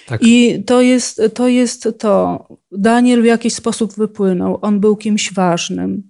Tak. 0.07 0.21
I 0.23 0.63
to 0.63 0.81
jest, 0.81 1.21
to 1.33 1.47
jest 1.47 1.87
to. 1.99 2.47
Daniel 2.71 3.21
w 3.21 3.25
jakiś 3.25 3.53
sposób 3.53 3.93
wypłynął. 3.93 4.59
On 4.61 4.79
był 4.79 4.95
kimś 4.95 5.33
ważnym. 5.33 6.03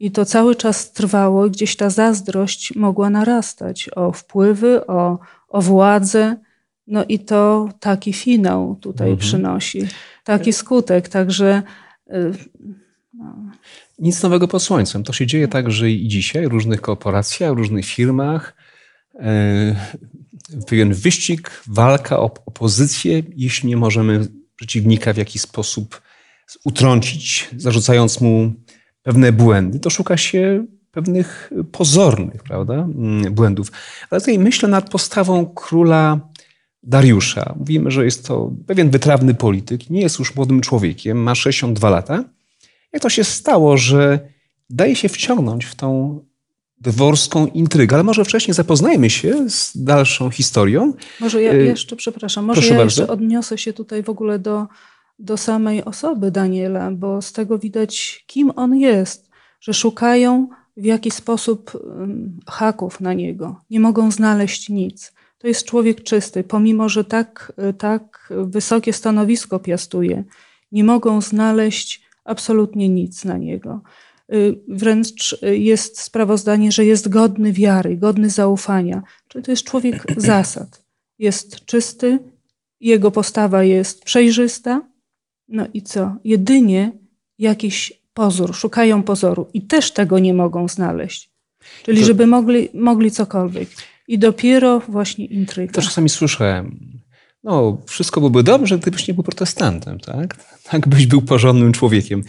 I 0.00 0.10
to 0.10 0.24
cały 0.24 0.54
czas 0.54 0.92
trwało, 0.92 1.50
gdzieś 1.50 1.76
ta 1.76 1.90
zazdrość 1.90 2.74
mogła 2.76 3.10
narastać 3.10 3.90
o 3.96 4.12
wpływy, 4.12 4.86
o, 4.86 5.18
o 5.48 5.62
władzę. 5.62 6.36
No 6.88 7.04
i 7.08 7.18
to 7.18 7.68
taki 7.80 8.12
finał 8.12 8.76
tutaj 8.80 9.10
mhm. 9.10 9.18
przynosi, 9.18 9.86
taki 10.24 10.52
skutek. 10.52 11.08
Także. 11.08 11.62
Y, 12.12 12.32
no. 13.14 13.50
Nic 13.98 14.22
nowego 14.22 14.48
pod 14.48 14.62
słońcem. 14.62 15.04
To 15.04 15.12
się 15.12 15.26
dzieje 15.26 15.48
także 15.48 15.90
i 15.90 16.08
dzisiaj 16.08 16.48
w 16.48 16.52
różnych 16.52 16.80
korporacjach, 16.80 17.54
w 17.54 17.56
różnych 17.56 17.86
firmach. 17.86 18.56
E, 19.14 19.76
pewien 20.66 20.94
wyścig, 20.94 21.62
walka 21.66 22.18
o 22.18 22.30
opozycję, 22.46 23.22
jeśli 23.36 23.68
nie 23.68 23.76
możemy 23.76 24.28
przeciwnika 24.56 25.12
w 25.12 25.16
jakiś 25.16 25.42
sposób 25.42 26.02
utrącić, 26.64 27.48
zarzucając 27.56 28.20
mu 28.20 28.52
pewne 29.02 29.32
błędy, 29.32 29.80
to 29.80 29.90
szuka 29.90 30.16
się 30.16 30.66
pewnych 30.90 31.50
pozornych 31.72 32.42
prawda, 32.42 32.74
mm, 32.74 33.34
błędów. 33.34 33.72
Ale 34.10 34.20
tutaj 34.20 34.38
myślę 34.38 34.68
nad 34.68 34.90
postawą 34.90 35.46
króla 35.46 36.27
Dariusza. 36.88 37.54
Mówimy, 37.58 37.90
że 37.90 38.04
jest 38.04 38.26
to 38.26 38.52
pewien 38.66 38.90
wytrawny 38.90 39.34
polityk, 39.34 39.90
nie 39.90 40.00
jest 40.00 40.18
już 40.18 40.34
młodym 40.34 40.60
człowiekiem, 40.60 41.22
ma 41.22 41.34
62 41.34 41.90
lata. 41.90 42.24
Jak 42.92 43.02
to 43.02 43.08
się 43.08 43.24
stało, 43.24 43.76
że 43.76 44.20
daje 44.70 44.96
się 44.96 45.08
wciągnąć 45.08 45.64
w 45.64 45.74
tą 45.74 46.20
dworską 46.80 47.46
intrygę, 47.46 47.96
ale 47.96 48.04
może 48.04 48.24
wcześniej 48.24 48.54
zapoznajmy 48.54 49.10
się 49.10 49.50
z 49.50 49.72
dalszą 49.76 50.30
historią. 50.30 50.92
Może 51.20 51.42
ja 51.42 51.52
y, 51.52 51.64
jeszcze, 51.64 51.96
przepraszam, 51.96 52.44
może 52.44 52.60
Proszę 52.60 52.74
ja 52.74 52.80
bardzo. 52.80 53.02
jeszcze 53.02 53.12
odniosę 53.12 53.58
się 53.58 53.72
tutaj 53.72 54.02
w 54.02 54.08
ogóle 54.10 54.38
do 54.38 54.66
do 55.18 55.36
samej 55.36 55.84
osoby 55.84 56.30
Daniela, 56.30 56.90
bo 56.90 57.22
z 57.22 57.32
tego 57.32 57.58
widać, 57.58 58.24
kim 58.26 58.52
on 58.56 58.76
jest, 58.76 59.30
że 59.60 59.74
szukają 59.74 60.48
w 60.76 60.84
jakiś 60.84 61.14
sposób 61.14 61.72
haków 62.46 63.00
na 63.00 63.14
niego, 63.14 63.60
nie 63.70 63.80
mogą 63.80 64.10
znaleźć 64.10 64.68
nic. 64.68 65.12
To 65.38 65.48
jest 65.48 65.64
człowiek 65.64 66.02
czysty, 66.02 66.44
pomimo 66.44 66.88
że 66.88 67.04
tak, 67.04 67.52
tak 67.78 68.32
wysokie 68.44 68.92
stanowisko 68.92 69.58
piastuje, 69.58 70.24
nie 70.72 70.84
mogą 70.84 71.20
znaleźć 71.20 72.02
absolutnie 72.24 72.88
nic 72.88 73.24
na 73.24 73.38
niego. 73.38 73.80
Y, 74.32 74.58
wręcz 74.68 75.38
jest 75.42 76.00
sprawozdanie, 76.00 76.72
że 76.72 76.84
jest 76.84 77.08
godny 77.08 77.52
wiary, 77.52 77.96
godny 77.96 78.30
zaufania. 78.30 79.02
Czyli 79.28 79.44
to 79.44 79.50
jest 79.50 79.64
człowiek 79.64 80.04
zasad. 80.16 80.84
Jest 81.18 81.64
czysty, 81.64 82.18
jego 82.80 83.10
postawa 83.10 83.64
jest 83.64 84.04
przejrzysta, 84.04 84.82
no 85.48 85.66
i 85.74 85.82
co? 85.82 86.16
Jedynie 86.24 86.92
jakiś 87.38 87.92
pozór, 88.14 88.54
szukają 88.54 89.02
pozoru 89.02 89.48
i 89.54 89.62
też 89.62 89.92
tego 89.92 90.18
nie 90.18 90.34
mogą 90.34 90.68
znaleźć. 90.68 91.30
Czyli 91.82 92.04
żeby 92.04 92.26
mogli, 92.26 92.68
mogli 92.74 93.10
cokolwiek. 93.10 93.68
I 94.08 94.18
dopiero 94.18 94.80
właśnie 94.80 95.26
intryga. 95.26 95.72
To 95.72 95.82
czasami 95.82 96.08
słyszałem, 96.08 96.98
no 97.44 97.78
wszystko 97.86 98.20
byłoby 98.20 98.42
dobrze, 98.42 98.78
gdybyś 98.78 99.08
nie 99.08 99.14
był 99.14 99.24
protestantem, 99.24 100.00
tak? 100.00 100.36
Tak 100.64 100.88
byś 100.88 101.06
był 101.06 101.22
porządnym 101.22 101.72
człowiekiem. 101.72 102.22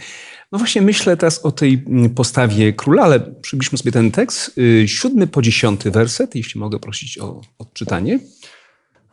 No 0.52 0.58
właśnie 0.58 0.82
myślę 0.82 1.16
teraz 1.16 1.44
o 1.44 1.52
tej 1.52 1.84
postawie 2.14 2.72
króla, 2.72 3.02
ale 3.02 3.20
przybliżmy 3.20 3.78
sobie 3.78 3.92
ten 3.92 4.10
tekst. 4.10 4.58
Y, 4.58 4.88
siódmy 4.88 5.26
po 5.26 5.42
dziesiąty 5.42 5.90
werset, 5.90 6.34
jeśli 6.34 6.60
mogę 6.60 6.78
prosić 6.78 7.18
o 7.18 7.40
odczytanie. 7.58 8.18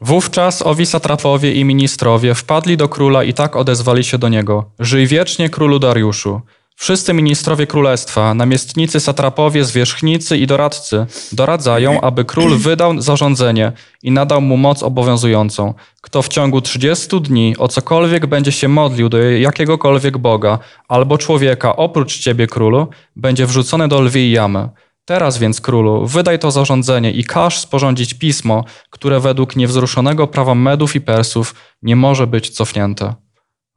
Wówczas 0.01 0.61
owi 0.61 0.85
satrapowie 0.85 1.53
i 1.53 1.65
ministrowie 1.65 2.35
wpadli 2.35 2.77
do 2.77 2.89
króla 2.89 3.23
i 3.23 3.33
tak 3.33 3.55
odezwali 3.55 4.03
się 4.03 4.17
do 4.17 4.29
niego: 4.29 4.71
Żyj 4.79 5.07
wiecznie 5.07 5.49
królu 5.49 5.79
Dariuszu. 5.79 6.41
Wszyscy 6.79 7.13
ministrowie 7.13 7.67
królestwa, 7.67 8.33
namiestnicy, 8.33 8.99
satrapowie, 8.99 9.65
zwierzchnicy 9.65 10.37
i 10.37 10.47
doradcy 10.47 11.05
doradzają, 11.31 12.01
aby 12.01 12.25
król 12.25 12.57
wydał 12.57 13.01
zarządzenie 13.01 13.71
i 14.03 14.11
nadał 14.11 14.41
mu 14.41 14.57
moc 14.57 14.83
obowiązującą. 14.83 15.73
Kto 16.01 16.21
w 16.21 16.27
ciągu 16.27 16.61
30 16.61 17.21
dni 17.21 17.55
o 17.57 17.67
cokolwiek 17.67 18.25
będzie 18.25 18.51
się 18.51 18.67
modlił 18.67 19.09
do 19.09 19.17
jakiegokolwiek 19.21 20.17
Boga 20.17 20.59
albo 20.87 21.17
człowieka 21.17 21.75
oprócz 21.75 22.19
ciebie, 22.19 22.47
królu, 22.47 22.87
będzie 23.15 23.45
wrzucony 23.45 23.87
do 23.87 24.01
lwiej 24.01 24.31
jamy. 24.31 24.69
Teraz 25.05 25.37
więc, 25.37 25.61
królu, 25.61 26.05
wydaj 26.05 26.39
to 26.39 26.51
zarządzenie 26.51 27.11
i 27.11 27.23
każ 27.23 27.59
sporządzić 27.59 28.13
pismo, 28.13 28.63
które 28.89 29.19
według 29.19 29.55
niewzruszonego 29.55 30.27
prawa 30.27 30.55
Medów 30.55 30.95
i 30.95 31.01
Persów 31.01 31.55
nie 31.81 31.95
może 31.95 32.27
być 32.27 32.49
cofnięte. 32.49 33.26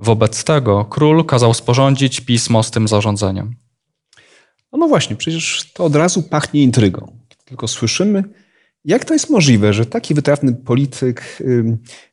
Wobec 0.00 0.44
tego 0.44 0.84
król 0.84 1.24
kazał 1.24 1.54
sporządzić 1.54 2.20
pismo 2.20 2.62
z 2.62 2.70
tym 2.70 2.88
zarządzeniem. 2.88 3.56
No, 4.72 4.78
no 4.78 4.88
właśnie, 4.88 5.16
przecież 5.16 5.72
to 5.74 5.84
od 5.84 5.96
razu 5.96 6.22
pachnie 6.22 6.62
intrygą. 6.62 7.16
Tylko 7.44 7.68
słyszymy, 7.68 8.24
jak 8.84 9.04
to 9.04 9.14
jest 9.14 9.30
możliwe, 9.30 9.72
że 9.72 9.86
taki 9.86 10.14
wytrawny 10.14 10.52
polityk 10.52 11.38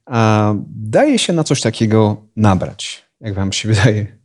a, 0.06 0.54
daje 0.70 1.20
się 1.20 1.34
na 1.34 1.44
coś 1.44 1.62
takiego 1.62 2.26
nabrać, 2.36 3.06
jak 3.22 3.34
wam 3.34 3.54
się 3.54 3.70
wydaje? 3.74 4.18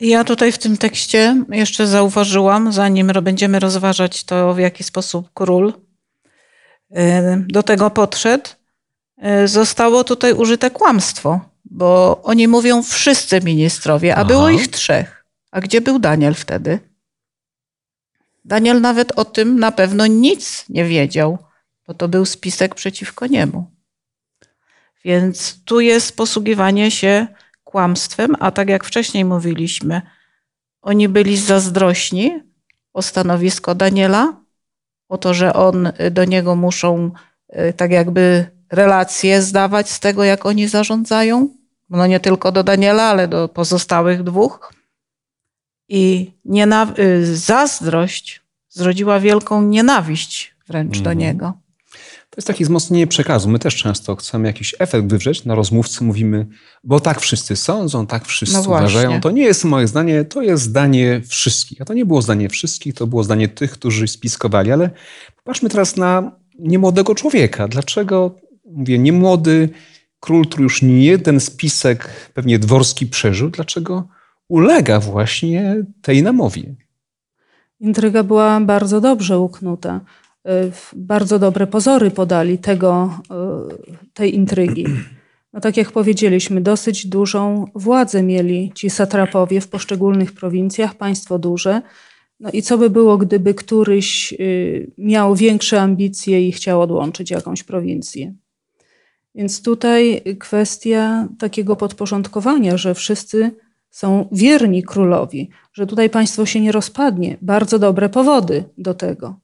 Ja 0.00 0.24
tutaj 0.24 0.52
w 0.52 0.58
tym 0.58 0.76
tekście 0.76 1.44
jeszcze 1.50 1.86
zauważyłam, 1.86 2.72
zanim 2.72 3.12
będziemy 3.22 3.58
rozważać 3.58 4.24
to, 4.24 4.54
w 4.54 4.58
jaki 4.58 4.84
sposób 4.84 5.30
król 5.34 5.72
do 7.48 7.62
tego 7.62 7.90
podszedł, 7.90 8.50
zostało 9.44 10.04
tutaj 10.04 10.32
użyte 10.32 10.70
kłamstwo, 10.70 11.49
bo 11.70 12.20
oni 12.22 12.48
mówią 12.48 12.82
wszyscy 12.82 13.40
ministrowie, 13.40 14.14
a 14.14 14.18
Aha. 14.18 14.24
było 14.24 14.48
ich 14.48 14.68
trzech. 14.68 15.24
A 15.50 15.60
gdzie 15.60 15.80
był 15.80 15.98
Daniel 15.98 16.34
wtedy? 16.34 16.78
Daniel 18.44 18.80
nawet 18.80 19.18
o 19.18 19.24
tym 19.24 19.58
na 19.58 19.72
pewno 19.72 20.06
nic 20.06 20.64
nie 20.68 20.84
wiedział, 20.84 21.38
bo 21.86 21.94
to 21.94 22.08
był 22.08 22.24
spisek 22.24 22.74
przeciwko 22.74 23.26
niemu. 23.26 23.70
Więc 25.04 25.64
tu 25.64 25.80
jest 25.80 26.16
posługiwanie 26.16 26.90
się 26.90 27.26
kłamstwem, 27.64 28.36
a 28.40 28.50
tak 28.50 28.68
jak 28.68 28.84
wcześniej 28.84 29.24
mówiliśmy, 29.24 30.02
oni 30.82 31.08
byli 31.08 31.36
zazdrośni 31.36 32.42
o 32.92 33.02
stanowisko 33.02 33.74
Daniela, 33.74 34.40
o 35.08 35.18
to, 35.18 35.34
że 35.34 35.52
on 35.52 35.92
do 36.10 36.24
niego 36.24 36.56
muszą 36.56 37.10
y, 37.48 37.72
tak 37.72 37.90
jakby 37.90 38.50
relacje 38.70 39.42
zdawać 39.42 39.90
z 39.90 40.00
tego, 40.00 40.24
jak 40.24 40.46
oni 40.46 40.68
zarządzają. 40.68 41.59
No 41.90 42.06
nie 42.06 42.20
tylko 42.20 42.52
do 42.52 42.64
Daniela, 42.64 43.02
ale 43.02 43.28
do 43.28 43.48
pozostałych 43.48 44.22
dwóch. 44.22 44.72
I 45.88 46.32
y, 46.98 47.36
zazdrość 47.36 48.40
zrodziła 48.68 49.20
wielką 49.20 49.62
nienawiść 49.62 50.54
wręcz 50.68 50.94
do 50.94 51.10
mhm. 51.10 51.18
niego. 51.18 51.52
To 52.30 52.34
jest 52.36 52.46
takie 52.46 52.64
wzmocnienie 52.64 53.06
przekazu. 53.06 53.48
My 53.48 53.58
też 53.58 53.76
często 53.76 54.16
chcemy 54.16 54.48
jakiś 54.48 54.74
efekt 54.78 55.06
wywrzeć. 55.08 55.44
Na 55.44 55.54
rozmówcy 55.54 56.04
mówimy, 56.04 56.46
bo 56.84 57.00
tak 57.00 57.20
wszyscy 57.20 57.56
sądzą, 57.56 58.06
tak 58.06 58.24
wszyscy 58.24 58.56
no 58.56 58.62
uważają. 58.62 59.20
To 59.20 59.30
nie 59.30 59.42
jest 59.42 59.64
moje 59.64 59.86
zdanie, 59.86 60.24
to 60.24 60.42
jest 60.42 60.62
zdanie 60.62 61.22
wszystkich. 61.28 61.82
A 61.82 61.84
to 61.84 61.94
nie 61.94 62.06
było 62.06 62.22
zdanie 62.22 62.48
wszystkich, 62.48 62.94
to 62.94 63.06
było 63.06 63.24
zdanie 63.24 63.48
tych, 63.48 63.70
którzy 63.70 64.08
spiskowali. 64.08 64.72
Ale 64.72 64.90
popatrzmy 65.36 65.68
teraz 65.68 65.96
na 65.96 66.32
niemłodego 66.58 67.14
człowieka. 67.14 67.68
Dlaczego, 67.68 68.34
mówię, 68.64 68.98
niemłody 68.98 69.68
król, 70.20 70.46
który 70.46 70.62
już 70.62 70.82
nie 70.82 71.04
jeden 71.04 71.40
spisek 71.40 72.30
pewnie 72.34 72.58
dworski 72.58 73.06
przeżył, 73.06 73.50
dlaczego 73.50 74.08
ulega 74.48 75.00
właśnie 75.00 75.84
tej 76.02 76.22
namowie? 76.22 76.74
Intryga 77.80 78.22
była 78.22 78.60
bardzo 78.60 79.00
dobrze 79.00 79.38
uknuta. 79.38 80.00
Bardzo 80.96 81.38
dobre 81.38 81.66
pozory 81.66 82.10
podali 82.10 82.58
tego, 82.58 83.20
y, 84.00 84.12
tej 84.14 84.34
intrygi. 84.34 84.84
No 85.52 85.60
tak 85.60 85.76
jak 85.76 85.92
powiedzieliśmy, 85.92 86.60
dosyć 86.60 87.06
dużą 87.06 87.66
władzę 87.74 88.22
mieli 88.22 88.72
ci 88.74 88.90
satrapowie 88.90 89.60
w 89.60 89.68
poszczególnych 89.68 90.32
prowincjach, 90.32 90.94
państwo 90.94 91.38
duże. 91.38 91.82
No 92.40 92.50
i 92.52 92.62
co 92.62 92.78
by 92.78 92.90
było, 92.90 93.18
gdyby 93.18 93.54
któryś 93.54 94.32
y, 94.32 94.90
miał 94.98 95.34
większe 95.34 95.80
ambicje 95.80 96.48
i 96.48 96.52
chciał 96.52 96.80
odłączyć 96.80 97.30
jakąś 97.30 97.62
prowincję? 97.62 98.34
Więc 99.34 99.62
tutaj 99.62 100.22
kwestia 100.38 101.28
takiego 101.38 101.76
podporządkowania, 101.76 102.76
że 102.76 102.94
wszyscy 102.94 103.50
są 103.90 104.28
wierni 104.32 104.82
królowi, 104.82 105.50
że 105.72 105.86
tutaj 105.86 106.10
państwo 106.10 106.46
się 106.46 106.60
nie 106.60 106.72
rozpadnie. 106.72 107.36
Bardzo 107.42 107.78
dobre 107.78 108.08
powody 108.08 108.64
do 108.78 108.94
tego. 108.94 109.36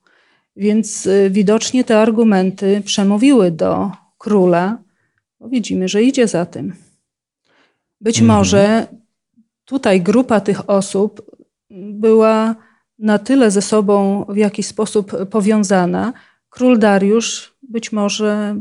Więc 0.56 1.06
y, 1.06 1.30
widocznie 1.30 1.84
te 1.84 1.98
argumenty 1.98 2.82
przemówiły 2.84 3.50
do 3.50 3.90
króla. 4.18 4.78
Bo 5.40 5.48
widzimy, 5.48 5.88
że 5.88 6.02
idzie 6.02 6.28
za 6.28 6.46
tym. 6.46 6.74
Być 8.00 8.20
mhm. 8.20 8.38
może 8.38 8.86
tutaj 9.64 10.02
grupa 10.02 10.40
tych 10.40 10.70
osób 10.70 11.36
była 11.70 12.54
na 12.98 13.18
tyle 13.18 13.50
ze 13.50 13.62
sobą 13.62 14.24
w 14.28 14.36
jakiś 14.36 14.66
sposób 14.66 15.28
powiązana. 15.30 16.12
Król 16.50 16.78
Dariusz, 16.78 17.54
być 17.62 17.92
może, 17.92 18.60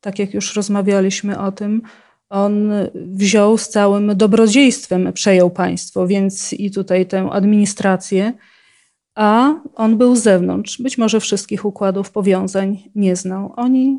tak 0.00 0.18
jak 0.18 0.34
już 0.34 0.56
rozmawialiśmy 0.56 1.38
o 1.38 1.52
tym, 1.52 1.82
on 2.28 2.72
wziął 2.94 3.58
z 3.58 3.68
całym 3.68 4.16
dobrodziejstwem, 4.16 5.12
przejął 5.12 5.50
państwo, 5.50 6.06
więc 6.06 6.52
i 6.52 6.70
tutaj 6.70 7.06
tę 7.06 7.28
administrację 7.30 8.32
a 9.18 9.54
on 9.74 9.98
był 9.98 10.16
z 10.16 10.22
zewnątrz. 10.22 10.82
Być 10.82 10.98
może 10.98 11.20
wszystkich 11.20 11.64
układów 11.64 12.10
powiązań 12.10 12.90
nie 12.94 13.16
znał. 13.16 13.52
Oni 13.56 13.98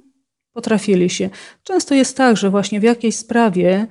potrafili 0.53 1.09
się. 1.09 1.29
Często 1.63 1.95
jest 1.95 2.17
tak, 2.17 2.38
że 2.38 2.49
właśnie 2.49 2.79
w 2.79 2.83
jakiejś 2.83 3.15
sprawie, 3.15 3.88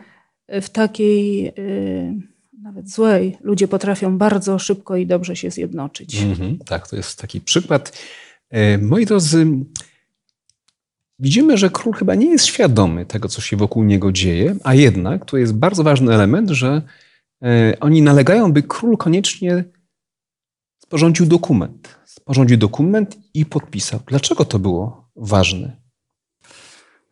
w 0.48 0.68
takiej 0.68 1.42
yy, 1.42 2.14
nawet 2.62 2.90
złej, 2.90 3.38
ludzie 3.40 3.68
potrafią 3.68 4.18
bardzo 4.18 4.58
szybko 4.58 4.96
i 4.96 5.06
dobrze 5.06 5.36
się 5.36 5.50
zjednoczyć. 5.50 6.22
Mm 6.22 6.34
-hmm, 6.34 6.56
tak, 6.66 6.88
to 6.88 6.96
jest 6.96 7.18
taki 7.18 7.40
przykład. 7.40 8.02
E, 8.50 8.78
moi 8.78 9.06
drodzy, 9.06 9.46
widzimy, 11.18 11.58
że 11.58 11.70
król 11.70 11.94
chyba 11.94 12.14
nie 12.14 12.26
jest 12.26 12.46
świadomy 12.46 13.06
tego, 13.06 13.28
co 13.28 13.40
się 13.40 13.56
wokół 13.56 13.84
niego 13.84 14.12
dzieje, 14.12 14.56
a 14.64 14.74
jednak 14.74 15.24
to 15.24 15.36
jest 15.36 15.54
bardzo 15.54 15.84
ważny 15.84 16.14
element, 16.14 16.50
że 16.50 16.82
e, 17.42 17.80
oni 17.80 18.02
nalegają, 18.02 18.52
by 18.52 18.62
król 18.62 18.96
koniecznie 18.96 19.64
sporządził 20.78 21.26
dokument. 21.26 21.98
Sporządził 22.04 22.56
dokument 22.56 23.16
i 23.34 23.46
podpisał. 23.46 24.00
Dlaczego 24.06 24.44
to 24.44 24.58
było 24.58 25.10
ważne? 25.16 25.76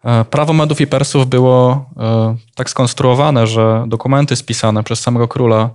E, 0.04 0.24
prawo 0.24 0.52
Medów 0.52 0.80
i 0.80 0.86
Persów 0.86 1.26
było 1.26 1.90
e, 1.96 2.36
tak 2.54 2.70
skonstruowane, 2.70 3.46
że 3.46 3.84
dokumenty 3.88 4.36
spisane 4.36 4.82
przez 4.82 5.00
samego 5.00 5.28
króla 5.28 5.70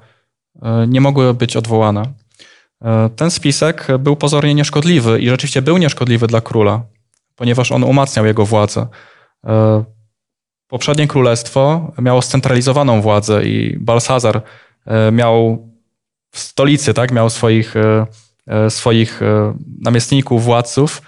nie 0.87 1.01
mogły 1.01 1.33
być 1.33 1.57
odwołane. 1.57 2.03
Ten 3.15 3.31
spisek 3.31 3.87
był 3.99 4.15
pozornie 4.15 4.53
nieszkodliwy 4.53 5.19
i 5.19 5.29
rzeczywiście 5.29 5.61
był 5.61 5.77
nieszkodliwy 5.77 6.27
dla 6.27 6.41
króla, 6.41 6.83
ponieważ 7.41 7.71
on 7.71 7.83
umacniał 7.83 8.25
jego 8.25 8.45
władzę. 8.45 8.87
Poprzednie 10.67 11.07
królestwo 11.07 11.91
miało 12.01 12.21
scentralizowaną 12.21 13.01
władzę 13.01 13.43
i 13.43 13.77
Balsazar 13.79 14.41
miał 15.11 15.67
w 16.31 16.39
stolicy, 16.39 16.93
tak, 16.93 17.11
miał 17.11 17.29
swoich, 17.29 17.75
e, 17.75 18.05
e, 18.47 18.69
swoich 18.69 19.21
e, 19.21 19.53
namiestników, 19.81 20.43
władców. 20.43 21.01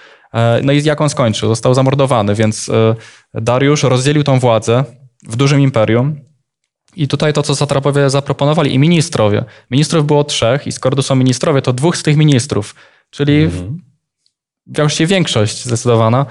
No 0.63 0.71
i 0.71 0.83
jak 0.83 1.01
on 1.01 1.09
skończył? 1.09 1.49
Został 1.49 1.73
zamordowany, 1.73 2.35
więc 2.35 2.71
Dariusz 3.33 3.83
rozdzielił 3.83 4.23
tą 4.23 4.39
władzę 4.39 4.83
w 5.23 5.35
dużym 5.35 5.59
imperium. 5.61 6.15
I 6.95 7.07
tutaj 7.07 7.33
to, 7.33 7.43
co 7.43 7.55
satrapowie 7.55 8.09
zaproponowali, 8.09 8.73
i 8.73 8.79
ministrowie. 8.79 9.45
Ministrów 9.71 10.05
było 10.05 10.23
trzech, 10.23 10.67
i 10.67 10.71
skoro 10.71 10.95
to 10.95 11.03
są 11.03 11.15
ministrowie, 11.15 11.61
to 11.61 11.73
dwóch 11.73 11.97
z 11.97 12.03
tych 12.03 12.17
ministrów, 12.17 12.75
czyli. 13.09 13.49
Właściwie 14.67 15.07
większość 15.07 15.65
zdecydowana, 15.65 16.25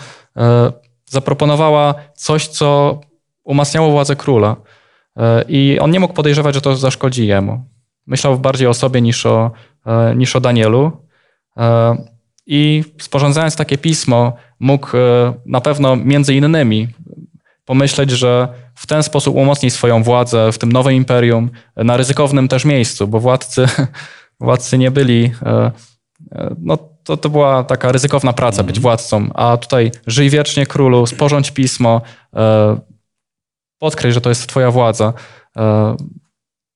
zaproponowała 1.06 1.94
coś, 2.14 2.48
co 2.48 3.00
umacniało 3.44 3.90
władzę 3.90 4.16
króla. 4.16 4.56
I 5.48 5.78
on 5.80 5.90
nie 5.90 6.00
mógł 6.00 6.14
podejrzewać, 6.14 6.54
że 6.54 6.60
to 6.60 6.76
zaszkodzi 6.76 7.26
jemu. 7.26 7.64
Myślał 8.06 8.38
bardziej 8.38 8.68
o 8.68 8.74
sobie 8.74 9.00
niż 9.00 9.26
o, 9.26 9.50
e, 9.86 10.16
niż 10.16 10.36
o 10.36 10.40
Danielu. 10.40 10.92
E, 11.56 11.96
I 12.46 12.84
sporządzając 13.00 13.56
takie 13.56 13.78
pismo, 13.78 14.36
mógł 14.60 14.96
e, 14.96 15.34
na 15.46 15.60
pewno 15.60 15.96
między 15.96 16.34
innymi 16.34 16.88
pomyśleć, 17.64 18.10
że 18.10 18.48
w 18.74 18.86
ten 18.86 19.02
sposób 19.02 19.36
umocni 19.36 19.70
swoją 19.70 20.02
władzę 20.02 20.52
w 20.52 20.58
tym 20.58 20.72
nowym 20.72 20.94
imperium, 20.94 21.50
na 21.76 21.96
ryzykownym 21.96 22.48
też 22.48 22.64
miejscu, 22.64 23.08
bo 23.08 23.20
władcy, 23.20 23.66
władcy 24.40 24.78
nie 24.78 24.90
byli. 24.90 25.32
No, 26.58 26.78
to, 27.04 27.16
to 27.16 27.28
była 27.28 27.64
taka 27.64 27.92
ryzykowna 27.92 28.32
praca 28.32 28.62
być 28.62 28.76
mhm. 28.76 28.82
władcą, 28.82 29.28
a 29.34 29.56
tutaj 29.56 29.90
żyj 30.06 30.30
wiecznie 30.30 30.66
królu, 30.66 31.06
sporządź 31.06 31.50
pismo, 31.50 32.00
podkreśl, 33.78 34.14
że 34.14 34.20
to 34.20 34.28
jest 34.28 34.46
twoja 34.46 34.70
władza. 34.70 35.12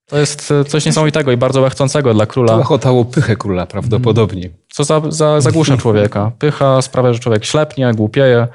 To 0.06 0.18
jest 0.18 0.50
e, 0.50 0.64
coś 0.64 0.86
niesamowitego 0.86 1.32
i 1.32 1.36
bardzo 1.36 1.60
łechcącego 1.60 2.14
dla 2.14 2.26
króla. 2.26 2.52
To 2.52 2.60
ochotało 2.60 3.04
pychę 3.04 3.36
króla 3.36 3.66
prawdopodobnie. 3.66 4.50
Co 4.72 4.84
za, 4.84 5.02
za, 5.08 5.40
zagłusza 5.40 5.76
człowieka. 5.86 6.32
Pycha 6.38 6.82
sprawia, 6.82 7.12
że 7.12 7.18
człowiek 7.18 7.44
ślepnie, 7.44 7.92
głupieje. 7.94 8.48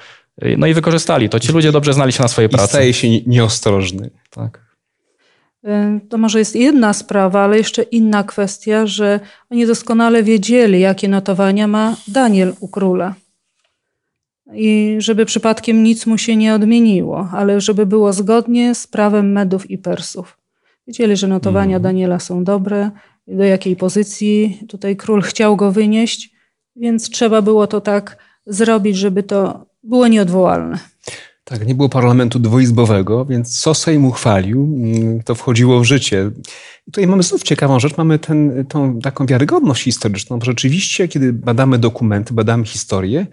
No 0.58 0.68
i 0.68 0.74
wykorzystali 0.74 1.30
to. 1.30 1.40
Ci 1.40 1.52
ludzie 1.52 1.72
dobrze 1.72 1.94
znali 1.94 2.12
się 2.12 2.22
na 2.22 2.28
swojej 2.28 2.50
pracy. 2.50 2.66
I 2.66 2.70
staje 2.70 2.94
się 2.94 3.08
nieostrożny. 3.22 4.10
Tak. 4.30 4.71
E, 5.64 6.00
to 6.10 6.18
może 6.18 6.40
jest 6.40 6.56
jedna 6.56 6.94
sprawa, 6.94 7.42
ale 7.42 7.58
jeszcze 7.58 7.82
inna 7.82 8.24
kwestia, 8.24 8.86
że 8.86 9.20
oni 9.50 9.66
doskonale 9.66 10.24
wiedzieli, 10.24 10.80
jakie 10.80 11.08
notowania 11.08 11.68
ma 11.68 11.96
Daniel 12.08 12.54
u 12.60 12.68
króla. 12.68 13.16
I 14.54 14.96
żeby 15.00 15.26
przypadkiem 15.26 15.84
nic 15.84 16.06
mu 16.06 16.18
się 16.18 16.36
nie 16.36 16.54
odmieniło, 16.54 17.30
ale 17.34 17.62
żeby 17.62 17.86
było 17.86 18.14
zgodnie 18.14 18.76
z 18.76 18.88
prawem 18.88 19.32
Medów 19.32 19.72
i 19.72 19.78
Persów. 19.78 20.38
Wiedzieli, 20.88 21.18
że 21.18 21.28
notowania 21.28 21.78
mhm. 21.78 21.84
Daniela 21.84 22.20
są 22.20 22.44
dobre, 22.44 22.92
do 23.28 23.44
jakiej 23.44 23.76
pozycji 23.76 24.60
tutaj 24.68 24.96
król 24.96 25.22
chciał 25.22 25.56
go 25.56 25.72
wynieść, 25.72 26.32
więc 26.76 27.10
trzeba 27.10 27.42
było 27.42 27.68
to 27.68 27.82
tak 27.82 28.18
zrobić, 28.46 28.98
żeby 28.98 29.24
to 29.24 29.66
było 29.84 30.08
nieodwołalne. 30.08 30.91
Tak, 31.52 31.68
nie 31.68 31.76
było 31.76 31.90
parlamentu 31.90 32.40
dwuizbowego, 32.40 33.26
więc 33.26 33.60
co 33.60 33.74
Sejm 33.74 34.06
uchwalił, 34.06 34.64
mm, 34.64 35.24
to 35.24 35.36
wchodziło 35.36 35.80
w 35.80 35.84
życie. 35.84 36.32
I 36.88 36.92
tutaj 36.92 37.08
mamy 37.08 37.24
znów 37.24 37.44
ciekawą 37.44 37.80
rzecz, 37.80 37.98
mamy 37.98 38.20
ten, 38.20 38.66
tą 38.66 39.00
taką 39.00 39.26
wiarygodność 39.26 39.84
historyczną, 39.84 40.40
rzeczywiście, 40.44 41.08
kiedy 41.08 41.34
badamy 41.34 41.80
dokumenty, 41.80 42.34
badamy 42.34 42.66
historię, 42.66 43.28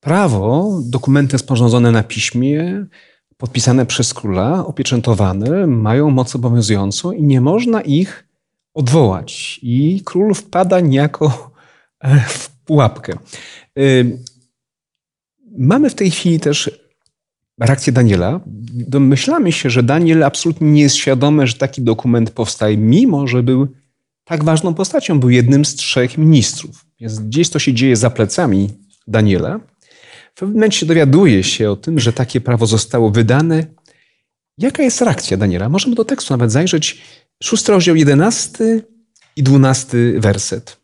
prawo, 0.00 0.78
dokumenty 0.84 1.38
sporządzone 1.38 1.92
na 1.92 2.02
piśmie, 2.02 2.86
podpisane 3.36 3.86
przez 3.86 4.14
króla, 4.14 4.66
opieczętowane, 4.66 5.66
mają 5.66 6.10
moc 6.10 6.36
obowiązującą 6.36 7.12
i 7.12 7.22
nie 7.22 7.40
można 7.40 7.80
ich 7.80 8.28
odwołać. 8.74 9.60
I 9.62 10.02
król 10.04 10.34
wpada 10.34 10.80
niejako 10.80 11.52
e, 12.00 12.20
w 12.20 12.50
pułapkę. 12.50 13.12
E, 13.78 13.82
mamy 15.58 15.90
w 15.90 15.94
tej 15.94 16.10
chwili 16.10 16.40
też 16.40 16.87
reakcję 17.60 17.92
Daniela. 17.92 18.40
Domyślamy 18.72 19.52
się, 19.52 19.70
że 19.70 19.82
Daniel 19.82 20.22
absolutnie 20.22 20.70
nie 20.70 20.82
jest 20.82 20.96
świadomy, 20.96 21.46
że 21.46 21.54
taki 21.54 21.82
dokument 21.82 22.30
powstaje, 22.30 22.76
mimo 22.76 23.26
że 23.26 23.42
był 23.42 23.68
tak 24.24 24.44
ważną 24.44 24.74
postacią, 24.74 25.20
był 25.20 25.30
jednym 25.30 25.64
z 25.64 25.74
trzech 25.74 26.18
ministrów. 26.18 26.84
Więc 27.00 27.18
gdzieś 27.20 27.50
to 27.50 27.58
się 27.58 27.74
dzieje 27.74 27.96
za 27.96 28.10
plecami 28.10 28.68
Daniela. 29.06 29.60
W 30.34 30.38
pewnym 30.38 30.56
momencie 30.56 30.86
dowiaduje 30.86 31.44
się 31.44 31.70
o 31.70 31.76
tym, 31.76 31.98
że 31.98 32.12
takie 32.12 32.40
prawo 32.40 32.66
zostało 32.66 33.10
wydane. 33.10 33.66
Jaka 34.58 34.82
jest 34.82 35.00
reakcja 35.00 35.36
Daniela? 35.36 35.68
Możemy 35.68 35.94
do 35.94 36.04
tekstu 36.04 36.34
nawet 36.34 36.52
zajrzeć. 36.52 37.02
Szósty 37.42 37.72
rozdział, 37.72 37.96
jedenasty 37.96 38.84
i 39.36 39.42
dwunasty 39.42 40.20
werset. 40.20 40.76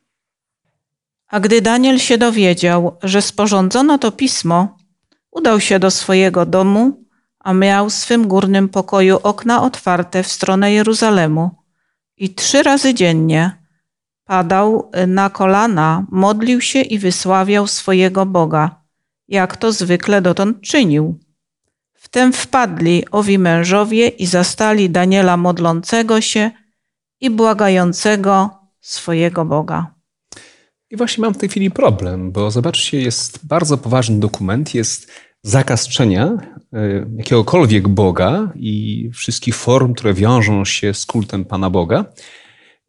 A 1.29 1.41
gdy 1.41 1.61
Daniel 1.61 1.99
się 1.99 2.19
dowiedział, 2.19 2.97
że 3.03 3.23
sporządzono 3.23 3.99
to 3.99 4.13
pismo, 4.13 4.77
udał 5.35 5.61
się 5.61 5.79
do 5.79 5.91
swojego 5.91 6.47
domu, 6.47 7.05
a 7.41 7.53
miał 7.53 7.91
w 7.91 7.95
swym 7.95 8.29
górnym 8.29 8.69
pokoju 8.69 9.19
okna 9.23 9.63
otwarte 9.63 10.23
w 10.23 10.29
stronę 10.29 10.73
Jeruzalemu 10.73 11.51
i 12.17 12.35
trzy 12.35 12.63
razy 12.63 12.95
dziennie 12.95 13.65
padał 14.25 14.91
na 15.07 15.31
kolana, 15.31 16.07
modlił 16.11 16.61
się 16.61 16.81
i 16.81 16.99
wysławiał 16.99 17.67
swojego 17.67 18.27
Boga, 18.27 18.81
jak 19.29 19.57
to 19.57 19.73
zwykle 19.73 20.23
dotąd 20.23 20.61
czynił. 20.61 21.19
Wtem 21.95 22.33
wpadli 22.33 23.05
owi 23.11 23.39
mężowie 23.39 24.09
i 24.09 24.27
zastali 24.27 24.91
Daniela 24.91 25.37
modlącego 25.37 26.21
się 26.21 26.51
i 27.21 27.31
błagającego 27.31 28.51
swojego 28.81 29.45
Boga. 29.45 29.94
I 30.95 30.97
właśnie 30.97 31.23
mam 31.23 31.35
w 31.35 31.39
tej 31.39 31.49
chwili 31.49 31.71
problem, 31.71 32.33
bo 32.33 32.51
zobaczcie, 32.51 33.01
jest 33.01 33.47
bardzo 33.47 33.79
poważny 33.79 34.21
dokument, 34.21 34.75
jest 34.75 35.11
zakaz 35.43 35.89
czczenia 35.89 36.37
e, 36.73 37.07
jakiegokolwiek 37.17 37.89
Boga 37.89 38.53
i 38.55 39.11
wszystkich 39.15 39.57
form, 39.57 39.95
które 39.95 40.15
wiążą 40.15 40.65
się 40.65 40.95
z 40.95 41.07
kultem 41.07 41.45
Pana 41.45 41.71
Boga. 41.71 42.05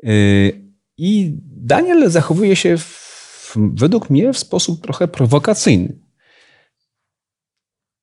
E, 0.03 0.09
I 0.97 1.37
Daniel 1.45 2.09
zachowuje 2.09 2.55
się 2.55 2.77
w, 2.77 3.53
według 3.55 4.09
mnie 4.09 4.33
w 4.33 4.37
sposób 4.37 4.81
trochę 4.83 5.07
prowokacyjny. 5.07 5.99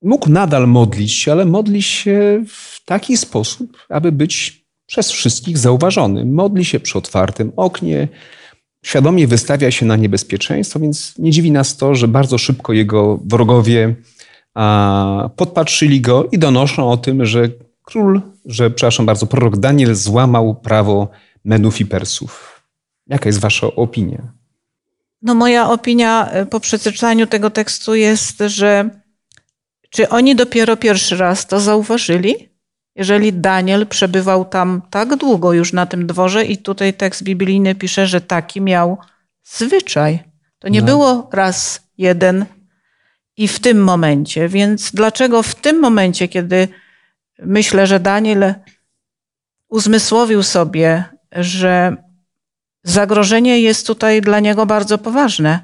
Mógł 0.03 0.31
nadal 0.31 0.69
modlić 0.69 1.13
się, 1.13 1.33
ale 1.33 1.45
modli 1.45 1.83
się 1.83 2.45
w 2.49 2.85
taki 2.85 3.17
sposób, 3.17 3.79
aby 3.89 4.13
być 4.13 4.67
przez 4.87 5.11
wszystkich 5.11 5.59
zauważony. 5.59 6.25
Modli 6.25 6.65
się 6.65 6.81
przy 6.81 6.99
otwartym 6.99 7.53
oknie, 7.57 8.09
świadomie 8.85 9.27
wystawia 9.27 9.71
się 9.71 9.87
na 9.87 9.97
niebezpieczeństwo, 9.97 10.81
więc 10.81 11.19
nie 11.19 11.31
dziwi 11.31 11.51
nas 11.51 11.77
to, 11.77 11.95
że 11.95 12.09
bardzo 12.09 12.39
szybko 12.39 12.73
jego 12.73 13.21
wrogowie 13.25 13.95
podpatrzyli 15.37 16.01
go 16.01 16.29
i 16.33 16.39
donoszą 16.39 16.91
o 16.91 16.97
tym, 16.97 17.27
że 17.27 17.49
król, 17.83 18.21
że, 18.45 18.71
przepraszam 18.71 19.07
bardzo, 19.07 19.27
prorok 19.27 19.57
Daniel 19.57 19.95
złamał 19.95 20.55
prawo 20.55 21.09
Menów 21.45 21.81
i 21.81 21.87
Persów. 21.87 22.63
Jaka 23.07 23.29
jest 23.29 23.41
wasza 23.41 23.67
opinia? 23.67 24.33
No 25.23 25.35
moja 25.35 25.71
opinia 25.71 26.31
e, 26.31 26.47
po 26.47 26.61
przeczytaniu 26.61 27.27
tego 27.27 27.51
tekstu 27.51 27.95
jest, 27.95 28.39
że 28.47 28.91
czy 29.91 30.09
oni 30.09 30.37
dopiero 30.37 30.77
pierwszy 30.77 31.17
raz 31.17 31.47
to 31.47 31.61
zauważyli? 31.61 32.52
Jeżeli 32.97 33.33
Daniel 33.33 33.87
przebywał 33.87 34.45
tam 34.45 34.83
tak 34.91 35.17
długo 35.17 35.53
już 35.53 35.73
na 35.73 35.87
tym 35.87 36.07
dworze 36.07 36.45
i 36.45 36.59
tutaj 36.59 36.95
tekst 36.95 37.23
biblijny 37.23 37.75
pisze, 37.75 38.07
że 38.07 38.21
taki 38.21 38.61
miał 38.61 38.99
zwyczaj. 39.45 40.25
To 40.59 40.69
nie 40.69 40.81
no. 40.81 40.87
było 40.87 41.29
raz 41.33 41.89
jeden 41.99 42.47
i 43.37 43.49
w 43.49 43.61
tym 43.61 43.85
momencie. 43.85 44.49
Więc 44.49 44.93
dlaczego 44.93 45.43
w 45.43 45.55
tym 45.55 45.81
momencie, 45.81 46.29
kiedy 46.29 46.69
myślę, 47.39 47.87
że 47.87 48.01
Daniel 48.01 48.55
uzmysłowił 49.69 50.43
sobie, 50.43 51.05
że 51.33 51.97
zagrożenie 52.83 53.61
jest 53.61 53.87
tutaj 53.87 54.21
dla 54.21 54.41
niego 54.41 54.67
bardzo 54.67 54.99
poważne, 54.99 55.61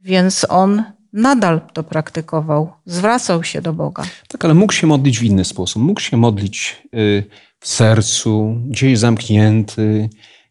więc 0.00 0.46
on 0.48 0.84
nadal 1.12 1.60
to 1.72 1.82
praktykował, 1.82 2.72
zwracał 2.86 3.44
się 3.44 3.62
do 3.62 3.72
Boga. 3.72 4.02
Tak, 4.28 4.44
ale 4.44 4.54
mógł 4.54 4.72
się 4.72 4.86
modlić 4.86 5.18
w 5.18 5.22
inny 5.22 5.44
sposób. 5.44 5.82
Mógł 5.82 6.00
się 6.00 6.16
modlić 6.16 6.82
y, 6.94 7.24
w 7.60 7.68
sercu, 7.68 8.56
gdzieś 8.66 8.98
zamknięty, 8.98 10.08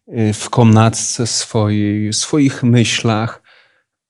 y, 0.08 0.32
w 0.32 0.50
komnatce 0.50 1.26
swojej, 1.26 2.12
w 2.12 2.16
swoich 2.16 2.62
myślach. 2.62 3.42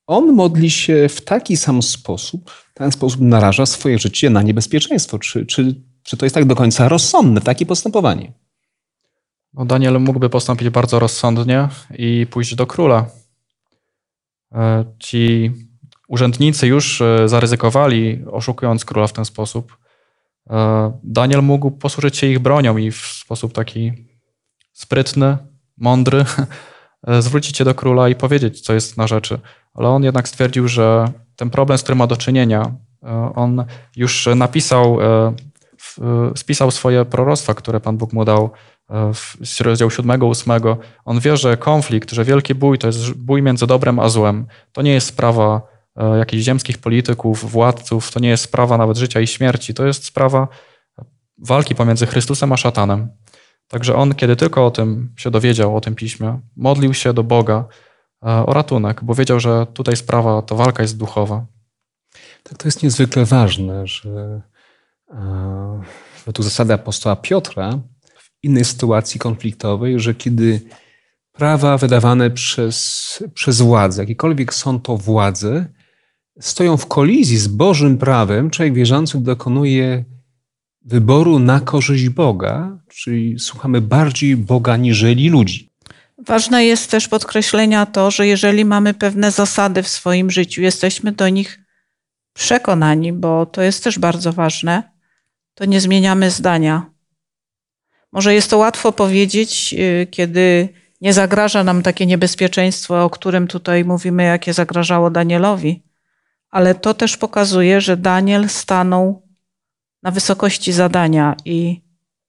On 0.07 0.33
modli 0.33 0.69
się 0.69 1.09
w 1.09 1.21
taki 1.21 1.57
sam 1.57 1.81
sposób, 1.81 2.51
w 2.51 2.73
ten 2.73 2.91
sposób 2.91 3.21
naraża 3.21 3.65
swoje 3.65 3.99
życie 3.99 4.29
na 4.29 4.41
niebezpieczeństwo. 4.41 5.19
Czy, 5.19 5.45
czy, 5.45 5.75
czy 6.03 6.17
to 6.17 6.25
jest 6.25 6.35
tak 6.35 6.45
do 6.45 6.55
końca 6.55 6.89
rozsądne, 6.89 7.41
takie 7.41 7.65
postępowanie? 7.65 8.33
No 9.53 9.65
Daniel 9.65 9.99
mógłby 9.99 10.29
postąpić 10.29 10.69
bardzo 10.69 10.99
rozsądnie 10.99 11.67
i 11.97 12.27
pójść 12.31 12.55
do 12.55 12.67
króla. 12.67 13.05
E, 14.51 14.85
ci 14.99 15.51
urzędnicy 16.11 16.67
już 16.67 17.01
e, 17.01 17.27
zaryzykowali, 17.27 18.25
oszukując 18.31 18.85
króla 18.85 19.07
w 19.07 19.13
ten 19.13 19.25
sposób. 19.25 19.77
E, 20.49 20.91
Daniel 21.03 21.41
mógł 21.41 21.71
posłużyć 21.71 22.17
się 22.17 22.27
ich 22.27 22.39
bronią 22.39 22.77
i 22.77 22.91
w 22.91 22.97
sposób 22.97 23.53
taki 23.53 23.91
sprytny, 24.73 25.37
mądry 25.77 26.25
zwrócić 27.19 27.57
się 27.57 27.63
do 27.63 27.75
króla 27.75 28.09
i 28.09 28.15
powiedzieć, 28.15 28.61
co 28.61 28.73
jest 28.73 28.97
na 28.97 29.07
rzeczy. 29.07 29.39
Ale 29.73 29.89
on 29.89 30.03
jednak 30.03 30.27
stwierdził, 30.27 30.67
że 30.67 31.11
ten 31.35 31.49
problem, 31.49 31.77
z 31.77 31.83
którym 31.83 31.97
ma 31.97 32.07
do 32.07 32.17
czynienia, 32.17 32.71
on 33.35 33.65
już 33.95 34.29
napisał, 34.35 34.97
spisał 36.35 36.71
swoje 36.71 37.05
proroctwa, 37.05 37.53
które 37.53 37.79
Pan 37.79 37.97
Bóg 37.97 38.13
mu 38.13 38.25
dał 38.25 38.51
z 39.43 39.61
rozdziału 39.61 39.91
7, 39.91 40.23
8, 40.23 40.53
on 41.05 41.19
wie, 41.19 41.37
że 41.37 41.57
konflikt, 41.57 42.11
że 42.11 42.23
wielki 42.23 42.55
bój 42.55 42.77
to 42.77 42.87
jest 42.87 43.13
bój 43.13 43.41
między 43.41 43.67
dobrem 43.67 43.99
a 43.99 44.09
złem. 44.09 44.47
To 44.71 44.81
nie 44.81 44.93
jest 44.93 45.07
sprawa 45.07 45.61
e, 45.65 45.70
jakichś 45.95 46.43
ziemskich 46.43 46.77
polityków, 46.77 47.51
władców, 47.51 48.11
to 48.11 48.19
nie 48.19 48.29
jest 48.29 48.43
sprawa 48.43 48.77
nawet 48.77 48.97
życia 48.97 49.19
i 49.19 49.27
śmierci, 49.27 49.73
to 49.73 49.85
jest 49.85 50.05
sprawa 50.05 50.47
walki 51.37 51.75
pomiędzy 51.75 52.05
Chrystusem 52.05 52.51
a 52.51 52.57
szatanem. 52.57 53.09
Także 53.67 53.95
on, 53.95 54.15
kiedy 54.15 54.35
tylko 54.35 54.65
o 54.65 54.71
tym 54.71 55.13
się 55.17 55.31
dowiedział, 55.31 55.77
o 55.77 55.81
tym 55.81 55.95
piśmie, 55.95 56.39
modlił 56.55 56.93
się 56.93 57.13
do 57.13 57.23
Boga 57.23 57.65
e, 58.23 58.27
o 58.45 58.53
ratunek, 58.53 59.03
bo 59.03 59.15
wiedział, 59.15 59.39
że 59.39 59.67
tutaj 59.73 59.95
sprawa, 59.95 60.41
to 60.41 60.55
walka 60.55 60.81
jest 60.83 60.97
duchowa. 60.97 61.45
Tak, 62.43 62.57
to 62.57 62.67
jest 62.67 62.83
niezwykle 62.83 63.25
ważne, 63.25 63.87
że 63.87 64.41
e, 65.09 65.81
według 66.25 66.43
zasady 66.43 66.73
apostoła 66.73 67.15
Piotra 67.15 67.79
innej 68.43 68.65
sytuacji 68.65 69.19
konfliktowej, 69.19 69.99
że 69.99 70.15
kiedy 70.15 70.61
prawa 71.31 71.77
wydawane 71.77 72.31
przez, 72.31 73.23
przez 73.33 73.61
władzę, 73.61 74.01
jakiekolwiek 74.01 74.53
są 74.53 74.79
to 74.79 74.97
władze, 74.97 75.65
stoją 76.39 76.77
w 76.77 76.85
kolizji 76.85 77.37
z 77.37 77.47
Bożym 77.47 77.97
prawem, 77.97 78.49
człowiek 78.49 78.73
wierzący 78.73 79.19
dokonuje 79.23 80.05
wyboru 80.85 81.39
na 81.39 81.59
korzyść 81.59 82.09
Boga, 82.09 82.77
czyli 82.87 83.39
słuchamy 83.39 83.81
bardziej 83.81 84.37
Boga 84.37 84.77
niżeli 84.77 85.29
ludzi. 85.29 85.69
Ważne 86.27 86.65
jest 86.65 86.91
też 86.91 87.07
podkreślenia 87.07 87.85
to, 87.85 88.11
że 88.11 88.27
jeżeli 88.27 88.65
mamy 88.65 88.93
pewne 88.93 89.31
zasady 89.31 89.83
w 89.83 89.87
swoim 89.87 90.31
życiu, 90.31 90.61
jesteśmy 90.61 91.11
do 91.11 91.29
nich 91.29 91.59
przekonani, 92.33 93.13
bo 93.13 93.45
to 93.45 93.61
jest 93.61 93.83
też 93.83 93.99
bardzo 93.99 94.33
ważne, 94.33 94.91
to 95.53 95.65
nie 95.65 95.81
zmieniamy 95.81 96.31
zdania. 96.31 96.85
Może 98.11 98.33
jest 98.33 98.49
to 98.49 98.57
łatwo 98.57 98.91
powiedzieć, 98.91 99.75
y, 99.77 100.07
kiedy 100.11 100.69
nie 101.01 101.13
zagraża 101.13 101.63
nam 101.63 101.83
takie 101.83 102.05
niebezpieczeństwo, 102.05 103.03
o 103.03 103.09
którym 103.09 103.47
tutaj 103.47 103.85
mówimy, 103.85 104.23
jakie 104.23 104.53
zagrażało 104.53 105.09
Danielowi, 105.09 105.83
ale 106.51 106.75
to 106.75 106.93
też 106.93 107.17
pokazuje, 107.17 107.81
że 107.81 107.97
Daniel 107.97 108.49
stanął 108.49 109.21
na 110.03 110.11
wysokości 110.11 110.71
zadania 110.71 111.35
i 111.45 111.81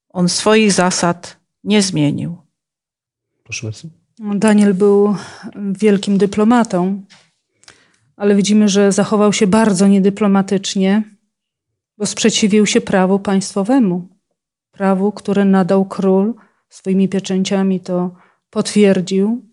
on 0.09 0.29
swoich 0.29 0.73
zasad 0.73 1.37
nie 1.65 1.83
zmienił. 1.83 2.37
Proszę 3.45 3.67
bardzo. 3.67 3.89
Daniel 4.35 4.75
był 4.75 5.17
wielkim 5.73 6.19
dyplomatą, 6.19 7.03
ale 8.17 8.35
widzimy, 8.35 8.69
że 8.69 8.93
zachował 8.93 9.33
się 9.33 9.47
bardzo 9.47 9.89
niedyplomatycznie, 9.89 11.03
bo 11.99 12.07
sprzeciwił 12.07 12.67
się 12.67 12.81
prawu 12.81 13.19
państwowemu 13.19 14.09
prawu, 14.73 15.13
które 15.13 15.45
nadał 15.45 15.85
król, 15.85 16.35
swoimi 16.69 17.09
pieczęciami 17.09 17.81
to 17.81 18.15
potwierdził. 18.51 19.45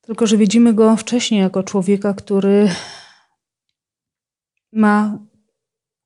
Tylko, 0.00 0.26
że 0.26 0.36
widzimy 0.36 0.74
go 0.74 0.96
wcześniej 0.96 1.40
jako 1.40 1.62
człowieka, 1.62 2.14
który 2.14 2.68
ma 4.74 5.18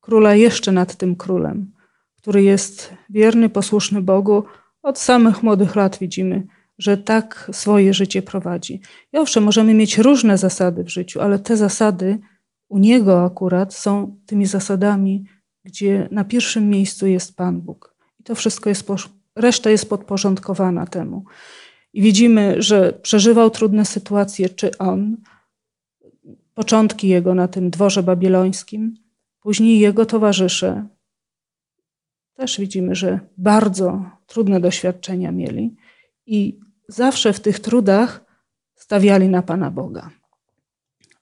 króla 0.00 0.34
jeszcze 0.34 0.72
nad 0.72 0.96
tym 0.96 1.16
królem, 1.16 1.72
który 2.16 2.42
jest 2.42 2.94
wierny, 3.10 3.48
posłuszny 3.48 4.02
Bogu. 4.02 4.44
Od 4.82 4.98
samych 4.98 5.42
młodych 5.42 5.76
lat 5.76 5.98
widzimy, 5.98 6.46
że 6.78 6.96
tak 6.96 7.50
swoje 7.52 7.94
życie 7.94 8.22
prowadzi. 8.22 8.80
I 9.12 9.18
owszem, 9.18 9.44
możemy 9.44 9.74
mieć 9.74 9.98
różne 9.98 10.38
zasady 10.38 10.84
w 10.84 10.88
życiu, 10.88 11.20
ale 11.20 11.38
te 11.38 11.56
zasady 11.56 12.18
u 12.68 12.78
niego 12.78 13.24
akurat 13.24 13.74
są 13.74 14.16
tymi 14.26 14.46
zasadami, 14.46 15.24
gdzie 15.64 16.08
na 16.10 16.24
pierwszym 16.24 16.70
miejscu 16.70 17.06
jest 17.06 17.36
Pan 17.36 17.60
Bóg. 17.60 17.94
I 18.20 18.22
to 18.22 18.34
wszystko 18.34 18.68
jest, 18.68 18.88
reszta 19.36 19.70
jest 19.70 19.88
podporządkowana 19.88 20.86
temu. 20.86 21.24
I 21.92 22.02
widzimy, 22.02 22.62
że 22.62 22.92
przeżywał 23.02 23.50
trudne 23.50 23.84
sytuacje, 23.84 24.48
czy 24.48 24.78
on, 24.78 25.16
początki 26.58 27.08
jego 27.08 27.34
na 27.34 27.48
tym 27.48 27.70
dworze 27.70 28.02
babilońskim, 28.02 28.94
później 29.40 29.80
jego 29.80 30.06
towarzysze. 30.06 30.86
Też 32.34 32.60
widzimy, 32.60 32.94
że 32.94 33.20
bardzo 33.36 34.10
trudne 34.26 34.60
doświadczenia 34.60 35.32
mieli 35.32 35.76
i 36.26 36.60
zawsze 36.88 37.32
w 37.32 37.40
tych 37.40 37.60
trudach 37.60 38.24
stawiali 38.74 39.28
na 39.28 39.42
Pana 39.42 39.70
Boga. 39.70 40.10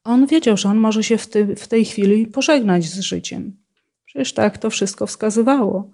On 0.04 0.26
wiedział, 0.26 0.56
że 0.56 0.68
on 0.68 0.78
może 0.78 1.02
się 1.02 1.18
w, 1.18 1.26
ty, 1.26 1.56
w 1.56 1.68
tej 1.68 1.84
chwili 1.84 2.26
pożegnać 2.26 2.84
z 2.84 3.00
życiem. 3.00 3.56
Przecież 4.04 4.32
tak 4.32 4.58
to 4.58 4.70
wszystko 4.70 5.06
wskazywało. 5.06 5.90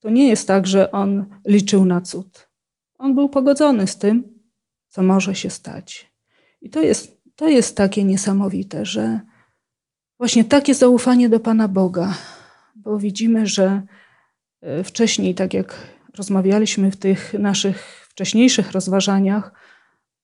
To 0.00 0.10
nie 0.10 0.28
jest 0.28 0.48
tak, 0.48 0.66
że 0.66 0.92
on 0.92 1.26
liczył 1.46 1.84
na 1.84 2.00
cud. 2.00 2.48
On 2.98 3.14
był 3.14 3.28
pogodzony 3.28 3.86
z 3.86 3.98
tym, 3.98 4.24
co 4.88 5.02
może 5.02 5.34
się 5.34 5.50
stać. 5.50 6.12
I 6.60 6.70
to 6.70 6.80
jest, 6.80 7.21
to 7.36 7.48
jest 7.48 7.76
takie 7.76 8.04
niesamowite, 8.04 8.84
że 8.84 9.20
właśnie 10.18 10.44
takie 10.44 10.74
zaufanie 10.74 11.28
do 11.28 11.40
Pana 11.40 11.68
Boga, 11.68 12.14
bo 12.76 12.98
widzimy, 12.98 13.46
że 13.46 13.82
e, 14.60 14.84
wcześniej, 14.84 15.34
tak 15.34 15.54
jak 15.54 15.74
rozmawialiśmy 16.16 16.90
w 16.90 16.96
tych 16.96 17.34
naszych 17.34 18.06
wcześniejszych 18.10 18.72
rozważaniach, 18.72 19.52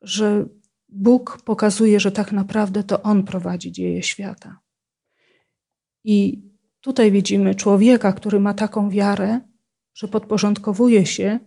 że 0.03 0.47
Bóg 0.89 1.43
pokazuje, 1.45 2.01
że 2.01 2.13
tak 2.13 2.33
naprawdę 2.33 2.85
to 2.85 3.03
On 3.03 3.25
prowadzi 3.25 3.73
dzieje 3.73 4.03
świata. 4.03 4.59
I 6.05 6.43
tutaj 6.81 7.13
widzimy 7.13 7.55
człowieka, 7.55 8.13
który 8.13 8.41
ma 8.41 8.55
taką 8.55 8.91
wiarę, 8.91 9.41
że 9.95 10.09
podporządkowuje 10.09 11.07
się 11.07 11.39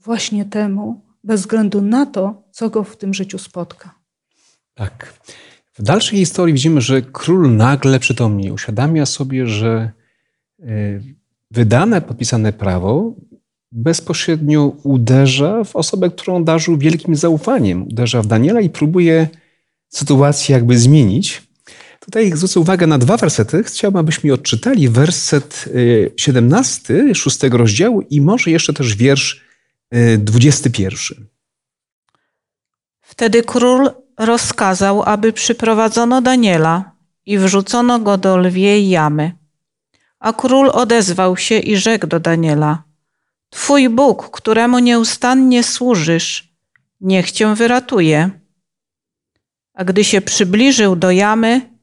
właśnie 0.00 0.44
temu, 0.44 1.08
bez 1.24 1.40
względu 1.40 1.82
na 1.82 2.06
to, 2.06 2.48
co 2.50 2.70
go 2.70 2.84
w 2.84 2.96
tym 2.96 3.14
życiu 3.14 3.38
spotka. 3.38 3.97
Tak. 4.78 5.14
W 5.74 5.82
dalszej 5.82 6.18
historii 6.18 6.54
widzimy, 6.54 6.80
że 6.80 7.02
król 7.02 7.56
nagle 7.56 8.00
przytomnie 8.00 8.52
uświadamia 8.52 9.06
sobie, 9.06 9.46
że 9.46 9.90
e, 10.62 10.64
wydane, 11.50 12.00
podpisane 12.00 12.52
prawo 12.52 13.14
bezpośrednio 13.72 14.72
uderza 14.82 15.64
w 15.64 15.76
osobę, 15.76 16.10
którą 16.10 16.44
darzył 16.44 16.78
wielkim 16.78 17.16
zaufaniem. 17.16 17.82
Uderza 17.82 18.22
w 18.22 18.26
Daniela 18.26 18.60
i 18.60 18.70
próbuje 18.70 19.28
sytuację 19.88 20.52
jakby 20.52 20.78
zmienić. 20.78 21.42
Tutaj 22.00 22.32
zwrócę 22.32 22.60
uwagę 22.60 22.86
na 22.86 22.98
dwa 22.98 23.16
wersety. 23.16 23.64
Chciałbym, 23.64 24.00
abyśmy 24.00 24.32
odczytali 24.32 24.88
werset 24.88 25.64
17, 26.16 26.94
y, 26.94 27.14
szóstego 27.14 27.58
rozdziału 27.58 28.00
i 28.10 28.20
może 28.20 28.50
jeszcze 28.50 28.72
też 28.72 28.96
wiersz 28.96 29.44
21. 30.18 31.18
Y, 31.18 31.26
Wtedy 33.00 33.42
król 33.42 33.90
rozkazał, 34.18 35.02
aby 35.02 35.32
przyprowadzono 35.32 36.22
Daniela 36.22 36.92
i 37.26 37.38
wrzucono 37.38 37.98
go 37.98 38.18
do 38.18 38.36
lwiej 38.36 38.88
jamy. 38.88 39.32
A 40.18 40.32
król 40.32 40.70
odezwał 40.70 41.36
się 41.36 41.58
i 41.58 41.76
rzekł 41.76 42.06
do 42.06 42.20
Daniela– 42.20 42.82
Twój 43.50 43.88
Bóg, 43.88 44.30
któremu 44.30 44.78
nieustannie 44.78 45.62
służysz, 45.62 46.54
niech 47.00 47.30
cię 47.30 47.54
wyratuje. 47.54 48.30
A 49.74 49.84
gdy 49.84 50.04
się 50.04 50.20
przybliżył 50.20 50.96
do 50.96 51.10
jamy, 51.10 51.78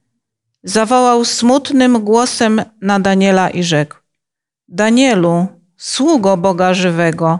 zawołał 0.63 1.25
smutnym 1.25 2.03
głosem 2.03 2.61
na 2.81 2.99
Daniela 2.99 3.49
i 3.49 3.63
rzekł: 3.63 3.95
Danielu, 4.67 5.47
sługo 5.77 6.37
Boga 6.37 6.73
żywego, 6.73 7.39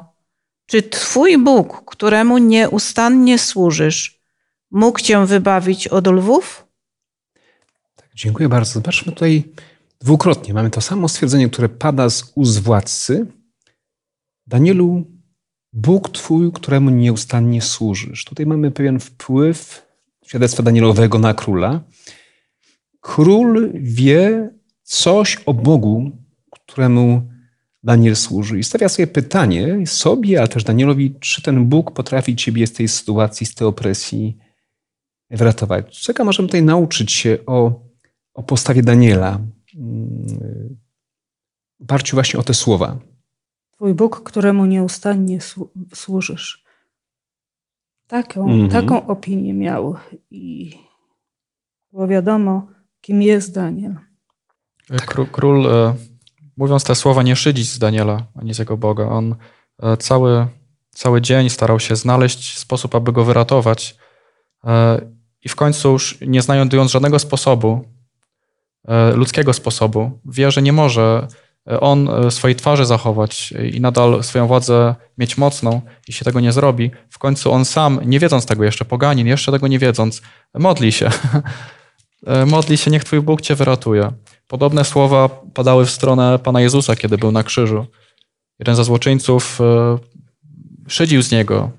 czy 0.65 0.84
Twój 0.84 1.38
Bóg, 1.38 1.86
któremu 1.86 2.38
nieustannie 2.38 3.39
służysz, 3.39 4.14
mógł 4.71 4.99
cię 4.99 5.25
wybawić 5.25 5.88
od 5.88 6.08
lwów? 6.08 6.67
Tak, 7.95 8.10
dziękuję 8.15 8.49
bardzo. 8.49 8.73
Zobaczmy 8.73 9.12
tutaj 9.12 9.43
dwukrotnie. 9.99 10.54
Mamy 10.54 10.69
to 10.69 10.82
samo 10.82 11.08
stwierdzenie, 11.08 11.49
które 11.49 11.69
pada 11.69 12.10
z 12.10 12.32
ust 12.36 12.62
władcy, 12.62 13.25
Danielu, 14.47 15.06
Bóg 15.73 16.10
Twój, 16.10 16.51
któremu 16.51 16.89
nieustannie 16.89 17.62
służysz. 17.62 18.25
Tutaj 18.25 18.45
mamy 18.45 18.71
pewien 18.71 18.99
wpływ 18.99 19.86
świadectwa 20.25 20.63
Danielowego 20.63 21.19
na 21.19 21.34
króla. 21.34 21.82
Król 23.01 23.71
wie 23.73 24.49
coś 24.84 25.38
o 25.45 25.54
Bogu, 25.54 26.12
któremu 26.51 27.30
Daniel 27.84 28.15
służy. 28.15 28.60
I 28.60 28.63
stawia 28.63 28.89
sobie 28.89 29.08
pytanie 29.08 29.88
sobie, 29.88 30.39
ale 30.39 30.47
też 30.47 30.63
Danielowi, 30.63 31.15
czy 31.19 31.41
ten 31.41 31.65
Bóg 31.65 31.91
potrafi 31.91 32.36
Ciebie 32.36 32.67
z 32.67 32.73
tej 32.73 32.88
sytuacji, 32.88 33.45
z 33.45 33.56
tej 33.56 33.67
opresji 33.67 34.38
wratować. 35.30 36.00
Czego 36.02 36.26
możemy 36.26 36.48
tutaj 36.48 36.64
nauczyć 36.64 37.12
się 37.12 37.38
o, 37.46 37.80
o 38.34 38.44
postawie 38.44 38.84
Daniela 38.84 39.40
mm, 39.76 40.28
w 41.80 41.84
oparciu 41.84 42.16
właśnie 42.16 42.40
o 42.40 42.44
te 42.44 42.54
słowa. 42.54 42.98
Twój 43.72 43.94
Bóg, 43.94 44.24
któremu 44.24 44.66
nieustannie 44.66 45.40
służysz. 45.94 46.66
Taką, 48.08 48.50
mm 48.50 48.68
-hmm. 48.68 48.72
taką 48.72 49.08
opinię 49.08 49.54
miał 49.54 49.96
i 50.32 50.72
było 51.92 52.08
wiadomo, 52.08 52.68
kim 53.02 53.22
jest 53.22 53.54
Daniel. 53.54 53.96
Król, 55.06 55.28
król 55.28 55.68
e, 55.68 55.96
mówiąc 56.58 56.84
te 56.84 56.96
słowa, 56.96 57.24
nie 57.24 57.36
szydzić 57.36 57.72
z 57.72 57.80
Daniela 57.80 58.26
ani 58.36 58.54
z 58.54 58.60
jego 58.60 58.78
Boga. 58.78 59.10
On 59.10 59.36
e, 59.80 59.98
cały, 59.98 60.48
cały 60.90 61.22
dzień 61.22 61.50
starał 61.50 61.80
się 61.80 61.96
znaleźć 61.96 62.58
sposób, 62.58 62.96
aby 62.96 63.12
go 63.12 63.26
wyratować. 63.26 63.98
E, 65.45 65.47
I 65.47 65.49
w 65.49 65.55
końcu, 65.55 65.91
już 65.91 66.17
nie 66.21 66.41
znajdując 66.41 66.91
żadnego 66.91 67.19
sposobu, 67.19 67.86
ludzkiego 69.13 69.53
sposobu, 69.53 70.19
wie, 70.25 70.51
że 70.51 70.62
nie 70.62 70.73
może 70.73 71.27
on 71.65 72.10
e, 72.10 72.31
swojej 72.31 72.55
twarzy 72.55 72.86
zachować 72.86 73.53
i 73.73 73.81
nadal 73.81 74.23
swoją 74.23 74.47
władzę 74.47 74.95
mieć 75.17 75.38
mocną 75.38 75.81
i 76.08 76.13
się 76.13 76.25
tego 76.25 76.39
nie 76.39 76.51
zrobi, 76.51 76.91
w 77.10 77.19
końcu 77.19 77.51
on 77.51 77.65
sam, 77.65 77.99
nie 78.05 78.19
wiedząc 78.19 78.45
tego 78.45 78.63
jeszcze, 78.63 78.86
poganin, 78.86 79.27
jeszcze 79.27 79.51
tego 79.51 79.67
nie 79.67 79.79
wiedząc, 79.79 80.21
modli 80.53 80.91
się. 80.91 81.10
E, 82.27 82.45
modli 82.45 82.77
się, 82.77 82.91
niech 82.91 83.03
Twój 83.03 83.21
Bóg 83.21 83.41
Cię 83.41 83.55
wyratuje. 83.55 84.12
Podobne 84.47 84.86
słowa 84.86 85.29
padały 85.53 85.86
w 85.86 85.89
stronę 85.89 86.39
Pana 86.39 86.62
Jezusa, 86.62 86.95
kiedy 86.95 87.17
był 87.17 87.31
na 87.31 87.43
krzyżu. 87.43 87.86
Jeden 88.60 88.75
ze 88.75 88.84
złoczyńców 88.84 89.62
e, 89.62 89.97
szydził 90.88 91.21
z 91.21 91.31
Niego. 91.31 91.71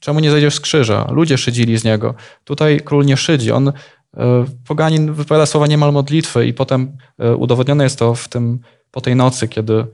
Czemu 0.00 0.20
nie 0.20 0.30
zejdziesz 0.30 0.54
z 0.54 0.60
krzyża? 0.60 1.08
Ludzie 1.10 1.38
szydzili 1.38 1.78
z 1.78 1.84
Niego. 1.84 2.14
Tutaj 2.44 2.80
król 2.84 3.04
nie 3.04 3.16
szydzi. 3.16 3.52
On, 3.52 3.72
poganin 4.68 5.12
wypowiada 5.12 5.46
słowa 5.46 5.66
niemal 5.66 5.92
modlitwy 5.92 6.46
i 6.46 6.54
potem 6.54 6.96
udowodnione 7.38 7.84
jest 7.84 7.98
to 7.98 8.14
w 8.14 8.28
tym 8.28 8.60
po 8.90 9.00
tej 9.00 9.16
nocy, 9.16 9.48
kiedy, 9.48 9.86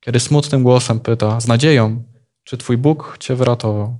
kiedy 0.00 0.20
smutnym 0.20 0.62
głosem 0.62 1.00
pyta, 1.00 1.40
z 1.40 1.46
nadzieją, 1.46 2.02
czy 2.44 2.56
Twój 2.56 2.76
Bóg 2.76 3.16
Cię 3.20 3.36
wyratował. 3.36 3.98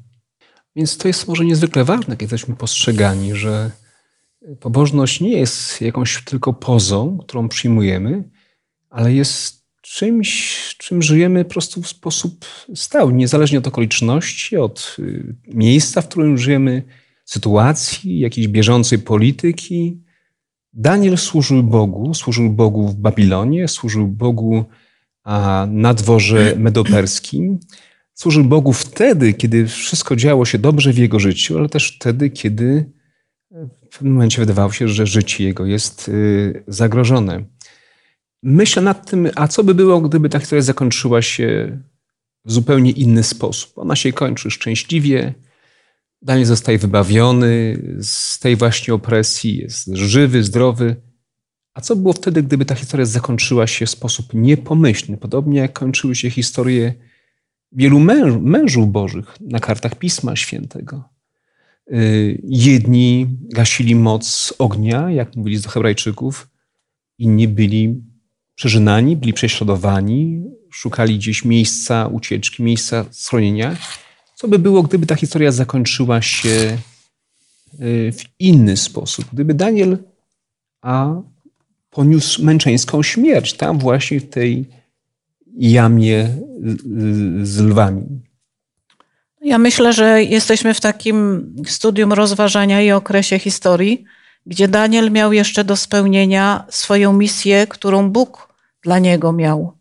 Więc 0.76 0.98
to 0.98 1.08
jest 1.08 1.28
może 1.28 1.44
niezwykle 1.44 1.84
ważne, 1.84 2.16
kiedy 2.16 2.34
jesteśmy 2.34 2.56
postrzegani, 2.56 3.34
że 3.34 3.70
pobożność 4.60 5.20
nie 5.20 5.38
jest 5.38 5.80
jakąś 5.80 6.24
tylko 6.24 6.52
pozą, 6.52 7.18
którą 7.18 7.48
przyjmujemy, 7.48 8.24
ale 8.90 9.12
jest 9.12 9.63
czymś, 9.84 10.58
czym 10.78 11.02
żyjemy 11.02 11.44
po 11.44 11.50
prostu 11.50 11.82
w 11.82 11.88
sposób 11.88 12.44
stały, 12.74 13.12
niezależnie 13.12 13.58
od 13.58 13.66
okoliczności, 13.66 14.56
od 14.56 14.96
y, 14.98 15.36
miejsca, 15.46 16.02
w 16.02 16.08
którym 16.08 16.38
żyjemy, 16.38 16.82
sytuacji, 17.24 18.18
jakiejś 18.18 18.48
bieżącej 18.48 18.98
polityki, 18.98 20.04
Daniel 20.72 21.18
służył 21.18 21.62
Bogu, 21.62 22.14
służył 22.14 22.50
Bogu 22.50 22.88
w 22.88 22.96
Babilonie, 22.96 23.68
służył 23.68 24.06
Bogu 24.06 24.64
na 25.68 25.94
dworze 25.94 26.54
medoperskim. 26.56 27.58
Służył 28.14 28.44
Bogu 28.44 28.72
wtedy, 28.72 29.32
kiedy 29.32 29.66
wszystko 29.66 30.16
działo 30.16 30.44
się 30.44 30.58
dobrze 30.58 30.92
w 30.92 30.98
jego 30.98 31.18
życiu, 31.20 31.58
ale 31.58 31.68
też 31.68 31.96
wtedy, 31.96 32.30
kiedy 32.30 32.90
w 33.50 33.88
pewnym 33.92 34.12
momencie 34.12 34.40
wydawało 34.40 34.72
się, 34.72 34.88
że 34.88 35.06
życie 35.06 35.44
jego 35.44 35.66
jest 35.66 36.08
y, 36.08 36.64
zagrożone. 36.68 37.44
Myślę 38.46 38.82
nad 38.82 39.10
tym, 39.10 39.28
a 39.34 39.48
co 39.48 39.64
by 39.64 39.74
było, 39.74 40.00
gdyby 40.00 40.28
ta 40.28 40.38
historia 40.38 40.62
zakończyła 40.62 41.22
się 41.22 41.78
w 42.44 42.52
zupełnie 42.52 42.90
inny 42.90 43.22
sposób. 43.22 43.78
Ona 43.78 43.96
się 43.96 44.12
kończy 44.12 44.50
szczęśliwie, 44.50 45.34
Daniel 46.22 46.46
zostaje 46.46 46.78
wybawiony 46.78 47.78
z 48.00 48.38
tej 48.38 48.56
właśnie 48.56 48.94
opresji, 48.94 49.56
jest 49.56 49.88
żywy, 49.94 50.42
zdrowy, 50.42 50.96
A 51.74 51.80
co 51.80 51.96
było 51.96 52.12
wtedy, 52.12 52.42
gdyby 52.42 52.64
ta 52.64 52.74
historia 52.74 53.06
zakończyła 53.06 53.66
się 53.66 53.86
w 53.86 53.90
sposób 53.90 54.34
niepomyślny, 54.34 55.16
podobnie 55.16 55.60
jak 55.60 55.72
kończyły 55.72 56.14
się 56.14 56.30
historie 56.30 56.94
wielu 57.72 58.00
męż, 58.00 58.34
mężów 58.40 58.92
bożych 58.92 59.36
na 59.40 59.58
kartach 59.58 59.94
Pisma 59.94 60.36
Świętego? 60.36 61.08
Y, 61.92 62.40
jedni 62.44 63.26
gasili 63.40 63.94
moc 63.94 64.54
ognia, 64.58 65.10
jak 65.10 65.36
mówili 65.36 65.60
do 65.60 65.68
Hebrajczyków, 65.68 66.48
inni 67.18 67.48
byli 67.48 68.02
przeżynani, 68.54 69.16
byli 69.16 69.32
prześladowani, 69.32 70.44
szukali 70.70 71.18
gdzieś 71.18 71.44
miejsca 71.44 72.06
ucieczki, 72.06 72.62
miejsca 72.62 73.04
schronienia. 73.10 73.76
Co 74.34 74.48
by 74.48 74.58
było, 74.58 74.82
gdyby 74.82 75.06
ta 75.06 75.14
historia 75.14 75.52
zakończyła 75.52 76.22
się 76.22 76.78
y, 77.80 78.12
w 78.12 78.24
inny 78.38 78.76
sposób? 78.76 79.24
Gdyby 79.32 79.54
Daniel 79.54 79.98
a 80.82 81.14
poniósł 81.90 82.44
męczeńską 82.44 83.02
śmierć 83.02 83.52
tam 83.52 83.78
właśnie 83.78 84.20
w 84.20 84.28
tej 84.28 84.68
jamie 85.58 86.28
z 87.42 87.60
lwami. 87.60 88.06
Ja 89.40 89.58
myślę, 89.58 89.92
że 89.92 90.22
jesteśmy 90.22 90.74
w 90.74 90.80
takim 90.80 91.46
studium 91.66 92.12
rozważania 92.12 92.82
i 92.82 92.90
okresie 92.90 93.38
historii, 93.38 94.04
gdzie 94.46 94.68
Daniel 94.68 95.10
miał 95.10 95.32
jeszcze 95.32 95.64
do 95.64 95.76
spełnienia 95.76 96.64
swoją 96.68 97.12
misję, 97.12 97.66
którą 97.66 98.10
Bóg 98.10 98.54
dla 98.82 98.98
niego 98.98 99.32
miał. 99.32 99.72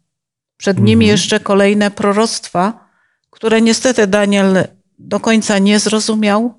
Przed 0.58 0.78
mhm. 0.80 1.02
jeszcze 1.02 1.40
kolejne 1.40 1.92
proroctwa, 1.92 2.90
które 3.30 3.62
niestety 3.62 4.08
Daniel 4.08 4.68
do 5.00 5.20
końca 5.20 5.60
nie 5.60 5.80
zrozumiał, 5.80 6.54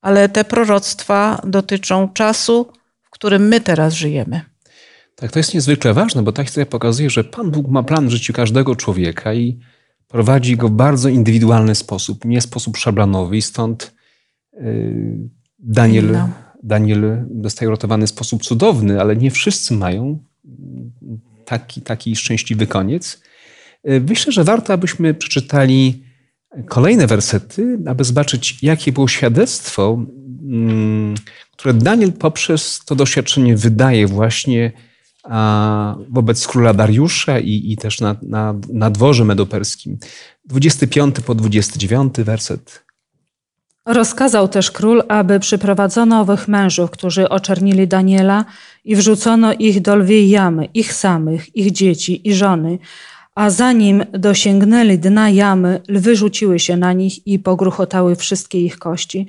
ale 0.00 0.28
te 0.28 0.44
proroctwa 0.44 1.40
dotyczą 1.44 2.08
czasu, 2.08 2.72
w 3.02 3.10
którym 3.10 3.48
my 3.48 3.60
teraz 3.60 3.94
żyjemy. 3.94 4.40
Tak, 5.14 5.32
to 5.32 5.38
jest 5.38 5.54
niezwykle 5.54 5.94
ważne, 5.94 6.22
bo 6.22 6.32
ta 6.32 6.44
historia 6.44 6.66
pokazuje, 6.66 7.10
że 7.10 7.24
Pan 7.24 7.50
Bóg 7.50 7.68
ma 7.68 7.82
plan 7.82 8.08
w 8.08 8.10
życiu 8.10 8.32
każdego 8.32 8.76
człowieka 8.76 9.34
i 9.34 9.58
prowadzi 10.08 10.56
go 10.56 10.68
w 10.68 10.72
bardzo 10.72 11.08
indywidualny 11.08 11.74
sposób, 11.74 12.24
nie 12.24 12.40
sposób 12.40 12.76
szablanowy 12.76 13.36
i 13.36 13.42
stąd 13.42 13.94
y, 14.54 15.30
Daniel, 15.58 16.18
Daniel 16.62 17.26
dostaje 17.30 17.70
ratowany 17.70 18.06
w 18.06 18.10
sposób 18.10 18.42
cudowny, 18.42 19.00
ale 19.00 19.16
nie 19.16 19.30
wszyscy 19.30 19.74
mają 19.74 20.18
taki, 21.44 21.82
taki 21.82 22.16
szczęśliwy 22.16 22.66
koniec. 22.66 23.22
Y, 23.88 24.00
myślę, 24.08 24.32
że 24.32 24.44
warto, 24.44 24.72
abyśmy 24.72 25.14
przeczytali 25.14 26.02
kolejne 26.68 27.06
wersety, 27.06 27.78
aby 27.86 28.04
zobaczyć, 28.04 28.62
jakie 28.62 28.92
było 28.92 29.08
świadectwo, 29.08 30.04
mm, 30.42 31.14
które 31.52 31.74
Daniel 31.74 32.12
poprzez 32.12 32.80
to 32.84 32.94
doświadczenie 32.94 33.56
wydaje 33.56 34.06
właśnie 34.06 34.72
wobec 36.08 36.46
króla 36.46 36.74
Dariusza 36.74 37.38
i, 37.38 37.72
i 37.72 37.76
też 37.76 38.00
na, 38.00 38.16
na, 38.22 38.54
na 38.72 38.90
dworze 38.90 39.24
medoperskim. 39.24 39.98
25 40.44 41.16
po 41.26 41.34
29 41.34 42.14
werset. 42.16 42.87
Rozkazał 43.88 44.48
też 44.48 44.70
król, 44.70 45.02
aby 45.08 45.40
przyprowadzono 45.40 46.20
owych 46.20 46.48
mężów, 46.48 46.90
którzy 46.90 47.28
oczernili 47.28 47.88
Daniela 47.88 48.44
i 48.84 48.96
wrzucono 48.96 49.52
ich 49.52 49.80
do 49.80 49.96
lwiej 49.96 50.30
jamy, 50.30 50.68
ich 50.74 50.92
samych, 50.92 51.56
ich 51.56 51.72
dzieci 51.72 52.28
i 52.28 52.34
żony, 52.34 52.78
a 53.34 53.50
zanim 53.50 54.04
dosięgnęli 54.12 54.98
dna 54.98 55.30
jamy, 55.30 55.80
lwy 55.88 56.16
rzuciły 56.16 56.58
się 56.58 56.76
na 56.76 56.92
nich 56.92 57.26
i 57.26 57.38
pogruchotały 57.38 58.16
wszystkie 58.16 58.60
ich 58.60 58.78
kości. 58.78 59.26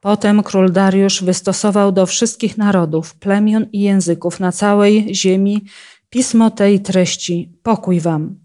Potem 0.00 0.42
król 0.42 0.72
Dariusz 0.72 1.22
wystosował 1.22 1.92
do 1.92 2.06
wszystkich 2.06 2.58
narodów, 2.58 3.14
plemion 3.14 3.66
i 3.72 3.80
języków 3.80 4.40
na 4.40 4.52
całej 4.52 5.14
ziemi 5.14 5.64
pismo 6.10 6.50
tej 6.50 6.80
treści: 6.80 7.52
Pokój 7.62 8.00
wam. 8.00 8.41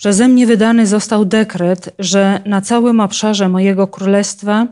Przeze 0.00 0.28
mnie 0.28 0.46
wydany 0.46 0.86
został 0.86 1.24
dekret, 1.24 1.94
że 1.98 2.40
na 2.46 2.60
całym 2.60 3.00
obszarze 3.00 3.48
mojego 3.48 3.86
królestwa 3.86 4.66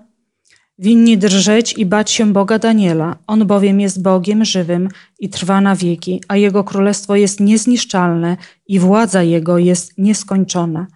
winni 0.78 1.18
drżeć 1.18 1.74
i 1.78 1.86
bać 1.86 2.10
się 2.10 2.32
Boga 2.32 2.58
Daniela. 2.58 3.16
On 3.26 3.46
bowiem 3.46 3.80
jest 3.80 4.02
Bogiem 4.02 4.44
żywym 4.44 4.88
i 5.18 5.28
trwa 5.28 5.60
na 5.60 5.76
wieki, 5.76 6.22
a 6.28 6.36
jego 6.36 6.64
królestwo 6.64 7.16
jest 7.16 7.40
niezniszczalne 7.40 8.36
i 8.66 8.78
władza 8.78 9.22
jego 9.22 9.58
jest 9.58 9.98
nieskończona. 9.98 10.86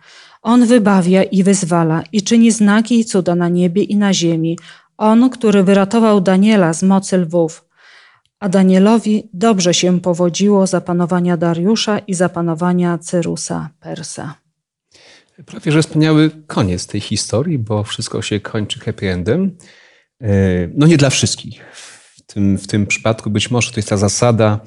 On 0.43 0.67
wybawia 0.67 1.23
i 1.23 1.43
wyzwala 1.43 2.03
i 2.13 2.23
czyni 2.23 2.51
znaki 2.51 3.01
i 3.01 3.05
cuda 3.05 3.35
na 3.35 3.49
niebie 3.49 3.83
i 3.83 3.97
na 3.97 4.15
ziemi. 4.15 4.59
On, 4.99 5.31
który 5.31 5.63
wyratował 5.63 6.21
Daniela 6.21 6.73
z 6.73 6.83
mocy 6.83 7.19
lwów. 7.19 7.65
A 8.43 8.49
Danielowi 8.49 9.29
dobrze 9.35 9.75
się 9.75 10.01
powodziło 10.01 10.67
za 10.67 10.81
panowania 10.81 11.37
Dariusza 11.37 11.99
i 11.99 12.15
za 12.15 12.29
panowania 12.29 12.99
Cyrusa 12.99 13.71
Persa. 13.81 14.35
Prawie 15.47 15.73
że 15.73 15.83
wspaniały 15.83 16.31
koniec 16.47 16.87
tej 16.87 17.01
historii, 17.01 17.59
bo 17.59 17.85
wszystko 17.85 18.23
się 18.23 18.41
kończy 18.41 18.81
happy 18.81 19.11
endem. 19.11 19.57
E, 20.21 20.29
no 20.75 20.87
nie 20.87 20.97
dla 20.97 21.11
wszystkich. 21.11 21.65
W 21.73 22.23
tym, 22.23 22.59
w 22.59 22.67
tym 22.67 22.87
przypadku 22.87 23.31
być 23.31 23.51
może 23.51 23.71
to 23.71 23.77
jest 23.77 23.89
ta 23.89 23.97
zasada 23.97 24.61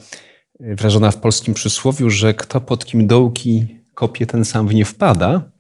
e, 0.60 0.76
wrażona 0.76 1.12
w 1.12 1.18
polskim 1.18 1.54
przysłowiu, 1.54 2.10
że 2.10 2.34
kto 2.34 2.62
pod 2.62 2.86
kim 2.86 3.08
dołki 3.08 3.68
kopie, 3.94 4.26
ten 4.26 4.46
sam 4.46 4.68
w 4.68 4.74
nie 4.74 4.86
wpada. 4.86 5.52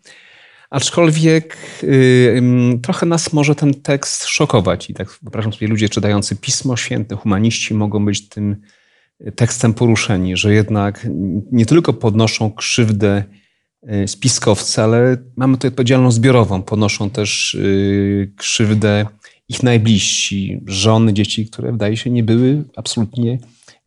Aczkolwiek 0.76 1.58
yy, 1.84 2.80
trochę 2.82 3.06
nas 3.06 3.34
może 3.34 3.56
ten 3.56 3.74
tekst 3.74 4.26
szokować. 4.26 4.90
I 4.90 4.94
tak 4.94 5.08
wyobrażam 5.22 5.54
sobie, 5.54 5.68
ludzie 5.68 5.90
czytający 5.90 6.36
Pismo 6.36 6.78
Święte, 6.78 7.16
humaniści 7.16 7.74
mogą 7.74 8.06
być 8.06 8.30
tym 8.30 8.56
tekstem 9.36 9.74
poruszeni, 9.74 10.38
że 10.38 10.54
jednak 10.54 11.08
nie 11.52 11.66
tylko 11.66 11.94
podnoszą 11.94 12.52
krzywdę 12.52 13.24
y, 14.04 14.08
spiskowcy, 14.08 14.82
ale 14.82 15.18
mamy 15.36 15.58
tutaj 15.58 15.70
odpowiedzialność 15.70 16.16
zbiorową. 16.16 16.64
Ponoszą 16.64 17.10
też 17.10 17.58
krzywdę 18.38 19.06
ich 19.50 19.64
najbliżsi, 19.64 20.62
żony, 20.66 21.14
dzieci, 21.14 21.46
które 21.46 21.72
wydaje 21.72 21.98
się 21.98 22.10
nie 22.10 22.24
były 22.24 22.64
absolutnie 22.76 23.38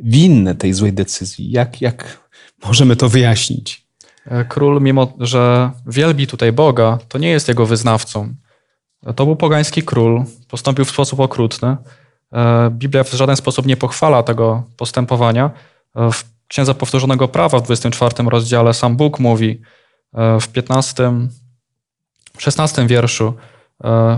winne 0.01 0.55
tej 0.55 0.73
złej 0.73 0.93
decyzji. 0.93 1.51
Jak, 1.51 1.81
jak 1.81 2.29
możemy 2.65 2.97
to 2.97 3.09
wyjaśnić? 3.09 3.88
E, 4.29 4.45
król, 4.45 4.83
mimo 4.83 5.13
że 5.21 5.71
wielbi 5.87 6.27
tutaj 6.27 6.53
Boga, 6.53 6.99
to 7.09 7.19
nie 7.19 7.29
jest 7.29 7.49
jego 7.49 7.67
wyznawcą. 7.67 8.35
To 9.17 9.25
był 9.25 9.37
pogański 9.37 9.83
król, 9.83 10.25
postąpił 10.49 10.85
w 10.85 10.91
sposób 10.91 11.21
okrutny. 11.21 11.77
E, 12.33 12.71
Biblia 12.71 13.05
w 13.05 13.13
żaden 13.13 13.37
sposób 13.37 13.67
nie 13.67 13.77
pochwala 13.77 14.23
tego 14.23 14.63
postępowania. 14.77 15.51
E, 15.97 16.11
w 16.11 16.25
Księdza 16.49 16.75
Powtórzonego 16.75 17.29
Prawa 17.29 17.59
w 17.59 17.63
24 17.63 18.29
rozdziale 18.29 18.75
sam 18.75 18.97
Bóg 18.97 19.19
mówi 19.19 19.61
w 20.41 20.49
15, 20.49 21.13
16 22.39 22.87
wierszu 22.87 23.35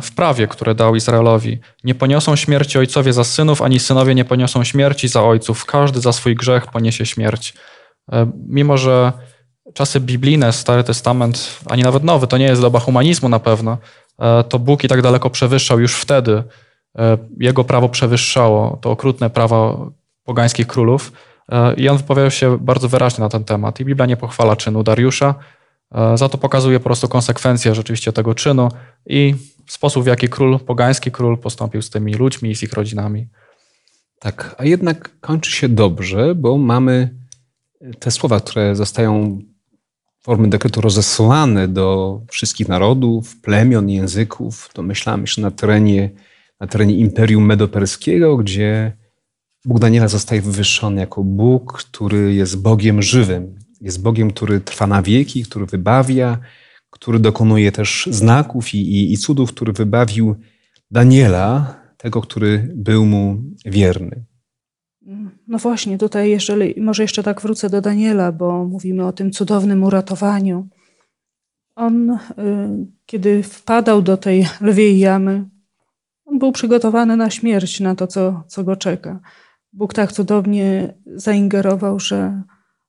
w 0.03 0.12
prawie, 0.16 0.49
które 0.49 0.75
dał 0.75 0.96
Izraelowi. 0.96 1.59
Nie 1.85 1.94
poniosą 1.94 2.37
śmierci 2.37 2.79
ojcowie 2.79 3.12
za 3.12 3.25
synów, 3.25 3.62
ani 3.62 3.79
synowie 3.81 4.14
nie 4.14 4.25
poniosą 4.25 4.64
śmierci 4.64 5.09
za 5.09 5.23
ojców. 5.23 5.64
Każdy 5.64 6.01
za 6.01 6.12
swój 6.12 6.35
grzech 6.35 6.66
poniesie 6.66 7.07
śmierć. 7.07 7.55
Mimo, 8.49 8.77
że 8.77 9.12
czasy 9.74 10.00
biblijne, 10.00 10.52
Stary 10.52 10.85
Testament, 10.85 11.61
ani 11.66 11.83
nawet 11.83 12.04
Nowy, 12.04 12.26
to 12.26 12.38
nie 12.38 12.44
jest 12.44 12.62
doba 12.62 12.80
humanizmu 12.80 13.28
na 13.28 13.38
pewno, 13.38 13.78
e, 14.18 14.44
to 14.44 14.59
Bóg 14.59 14.85
i 14.85 14.88
tak 14.88 15.02
daleko 15.02 15.30
przewyższał 15.30 15.80
już 15.80 15.94
wtedy. 15.94 16.42
E, 16.98 17.18
jego 17.40 17.64
prawo 17.64 17.88
przewyższało 17.88 18.78
to 18.80 18.90
okrutne 18.90 19.30
prawo 19.30 19.90
pogańskich 20.24 20.66
królów 20.66 21.12
e, 21.48 21.74
i 21.74 21.88
on 21.88 21.96
wypowiadał 21.96 22.30
się 22.30 22.59
bardzo 22.59 22.88
wyraźnie 22.88 23.24
na 23.24 23.28
ten 23.28 23.44
temat. 23.44 23.80
I 23.80 23.85
Biblia 23.85 24.06
nie 24.06 24.16
pochwala 24.16 24.56
czynu 24.56 24.83
Dariusza, 24.83 25.35
za 26.14 26.28
to 26.28 26.38
pokazuje 26.38 26.80
po 26.80 26.85
prostu 26.85 27.09
konsekwencje 27.09 27.74
rzeczywiście 27.74 28.12
tego 28.12 28.35
czynu 28.35 28.68
i 29.06 29.35
sposób, 29.66 30.04
w 30.04 30.06
jaki 30.06 30.28
król, 30.28 30.59
pogański 30.59 31.11
król 31.11 31.38
postąpił 31.38 31.83
z 31.83 31.90
tymi 31.90 32.14
ludźmi 32.14 32.50
i 32.50 32.56
z 32.56 32.62
ich 32.62 32.72
rodzinami. 32.72 33.28
Tak, 34.18 34.54
a 34.59 34.64
jednak 34.64 35.20
kończy 35.20 35.52
się 35.52 35.68
dobrze, 35.68 36.35
bo 36.35 36.59
mamy 36.59 37.14
te 37.99 38.11
słowa, 38.11 38.40
które 38.40 38.76
zostają 38.76 39.38
formy 40.23 40.49
dekretu 40.49 40.81
rozesłane 40.81 41.68
do 41.68 42.21
wszystkich 42.31 42.68
narodów, 42.68 43.41
plemion, 43.41 43.91
języków. 43.91 44.71
Domyślamy 44.75 45.27
się 45.27 45.43
na 45.43 45.51
terenie, 45.51 46.11
na 46.61 46.66
terenie 46.66 46.95
Imperium 46.95 47.47
Medoperskiego, 47.47 48.37
gdzie 48.37 48.93
Bóg 49.64 49.79
Daniela 49.79 50.09
zostaje 50.09 50.43
wywyższony 50.43 51.01
jako 51.01 51.25
Bóg, 51.25 51.73
który 51.73 52.35
jest 52.35 52.62
Bogiem 52.62 53.03
żywym. 53.03 53.59
Jest 53.81 54.03
Bogiem, 54.03 54.31
który 54.31 54.61
trwa 54.61 54.87
na 54.87 55.03
wieki, 55.03 55.43
który 55.43 55.66
wybawia, 55.66 56.39
który 56.91 57.18
dokonuje 57.18 57.73
też 57.73 58.09
znaków 58.11 58.75
i, 58.75 58.79
i, 58.79 59.12
i 59.12 59.18
cudów, 59.18 59.53
który 59.53 59.73
wybawił 59.73 60.37
Daniela, 60.91 61.81
tego, 61.97 62.21
który 62.21 62.73
był 62.75 63.07
mu 63.07 63.43
wierny. 63.66 64.25
No 65.48 65.58
właśnie, 65.58 65.98
tutaj 65.98 66.30
jeżeli, 66.30 66.80
może 66.80 67.02
jeszcze 67.02 67.22
tak 67.22 67.40
wrócę 67.40 67.70
do 67.70 67.80
Daniela, 67.80 68.32
bo 68.32 68.64
mówimy 68.64 69.06
o 69.06 69.12
tym 69.12 69.30
cudownym 69.30 69.84
uratowaniu. 69.84 70.68
On, 71.76 72.11
y, 72.11 72.16
kiedy 73.06 73.42
wpadał 73.42 74.02
do 74.02 74.16
tej 74.16 74.46
lwiej 74.61 74.98
jamy, 74.98 75.44
on 76.24 76.38
był 76.38 76.52
przygotowany 76.52 77.16
na 77.16 77.30
śmierć, 77.30 77.80
na 77.80 77.94
to, 77.94 78.06
co, 78.06 78.42
co 78.46 78.64
go 78.64 78.76
czeka. 78.76 79.20
Bóg 79.72 79.94
tak 79.94 80.12
cudownie 80.12 80.94
zaingerował, 81.06 82.00
że, 82.00 82.42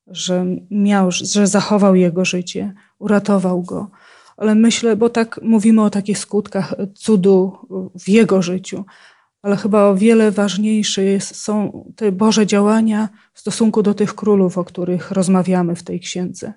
że 0.06 0.46
miał, 0.70 1.10
że 1.10 1.46
zachował 1.46 1.94
jego 1.94 2.24
życie, 2.24 2.74
uratował 2.98 3.62
go. 3.62 3.90
Ale 4.36 4.54
myślę, 4.54 4.96
bo 4.96 5.08
tak 5.08 5.40
mówimy 5.42 5.82
o 5.82 5.90
takich 5.90 6.18
skutkach 6.18 6.74
cudu 6.94 7.58
w 7.94 8.08
jego 8.08 8.42
życiu, 8.42 8.84
ale 9.42 9.56
chyba 9.56 9.84
o 9.84 9.96
wiele 9.96 10.30
ważniejsze 10.30 11.20
są 11.20 11.84
te 11.96 12.12
Boże 12.12 12.46
działania 12.46 13.08
w 13.32 13.40
stosunku 13.40 13.82
do 13.82 13.94
tych 13.94 14.14
królów, 14.14 14.58
o 14.58 14.64
których 14.64 15.10
rozmawiamy 15.10 15.76
w 15.76 15.82
tej 15.82 16.00
księdze. 16.00 16.52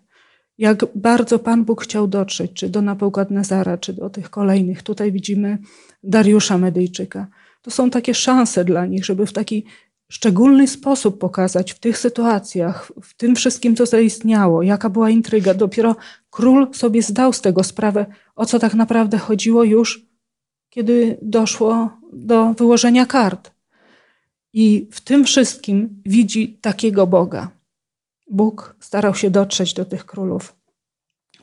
Jak 0.57 0.85
bardzo 0.95 1.39
Pan 1.39 1.65
Bóg 1.65 1.83
chciał 1.83 2.07
dotrzeć, 2.07 2.51
czy 2.53 2.69
do 2.69 2.81
Napełkadnezara, 2.81 3.77
czy 3.77 3.93
do 3.93 4.09
tych 4.09 4.29
kolejnych. 4.29 4.83
Tutaj 4.83 5.11
widzimy 5.11 5.57
Dariusza 6.03 6.57
Medyjczyka. 6.57 7.27
To 7.61 7.71
są 7.71 7.89
takie 7.89 8.13
szanse 8.13 8.65
dla 8.65 8.85
nich, 8.85 9.05
żeby 9.05 9.25
w 9.25 9.33
taki 9.33 9.65
szczególny 10.09 10.67
sposób 10.67 11.19
pokazać 11.19 11.71
w 11.71 11.79
tych 11.79 11.97
sytuacjach, 11.97 12.91
w 13.01 13.17
tym 13.17 13.35
wszystkim, 13.35 13.75
co 13.75 13.85
zaistniało, 13.85 14.63
jaka 14.63 14.89
była 14.89 15.09
intryga. 15.09 15.53
Dopiero 15.53 15.95
król 16.29 16.73
sobie 16.73 17.01
zdał 17.01 17.33
z 17.33 17.41
tego 17.41 17.63
sprawę, 17.63 18.05
o 18.35 18.45
co 18.45 18.59
tak 18.59 18.73
naprawdę 18.73 19.17
chodziło 19.17 19.63
już, 19.63 20.05
kiedy 20.69 21.17
doszło 21.21 21.97
do 22.15 22.53
wyłożenia 22.53 23.05
kart. 23.05 23.51
I 24.53 24.87
w 24.91 25.01
tym 25.01 25.25
wszystkim 25.25 26.01
widzi 26.05 26.57
takiego 26.61 27.07
Boga. 27.07 27.51
Bóg 28.31 28.75
starał 28.79 29.15
się 29.15 29.29
dotrzeć 29.29 29.73
do 29.73 29.85
tych 29.85 30.05
królów. 30.05 30.55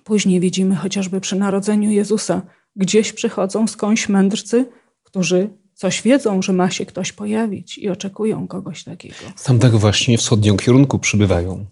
Później 0.05 0.41
widzimy 0.41 0.77
chociażby 0.77 1.21
przy 1.21 1.37
narodzeniu 1.37 1.91
Jezusa, 1.91 2.43
gdzieś 2.77 3.13
przychodzą 3.13 3.67
skądś 3.67 4.09
mędrcy, 4.09 4.67
którzy 5.03 5.51
coś 5.75 6.03
wiedzą, 6.03 6.43
że 6.43 6.53
ma 6.53 6.71
się 6.71 6.87
ktoś 6.87 7.13
pojawić 7.13 7.79
i 7.79 7.89
oczekują 7.89 8.49
kogoś 8.49 8.85
takiego. 8.85 9.15
Z 9.37 9.43
tamtego 9.43 9.79
właśnie 9.79 10.19
wschodniego 10.19 10.57
kierunku 10.57 10.99
przybywają. 10.99 11.67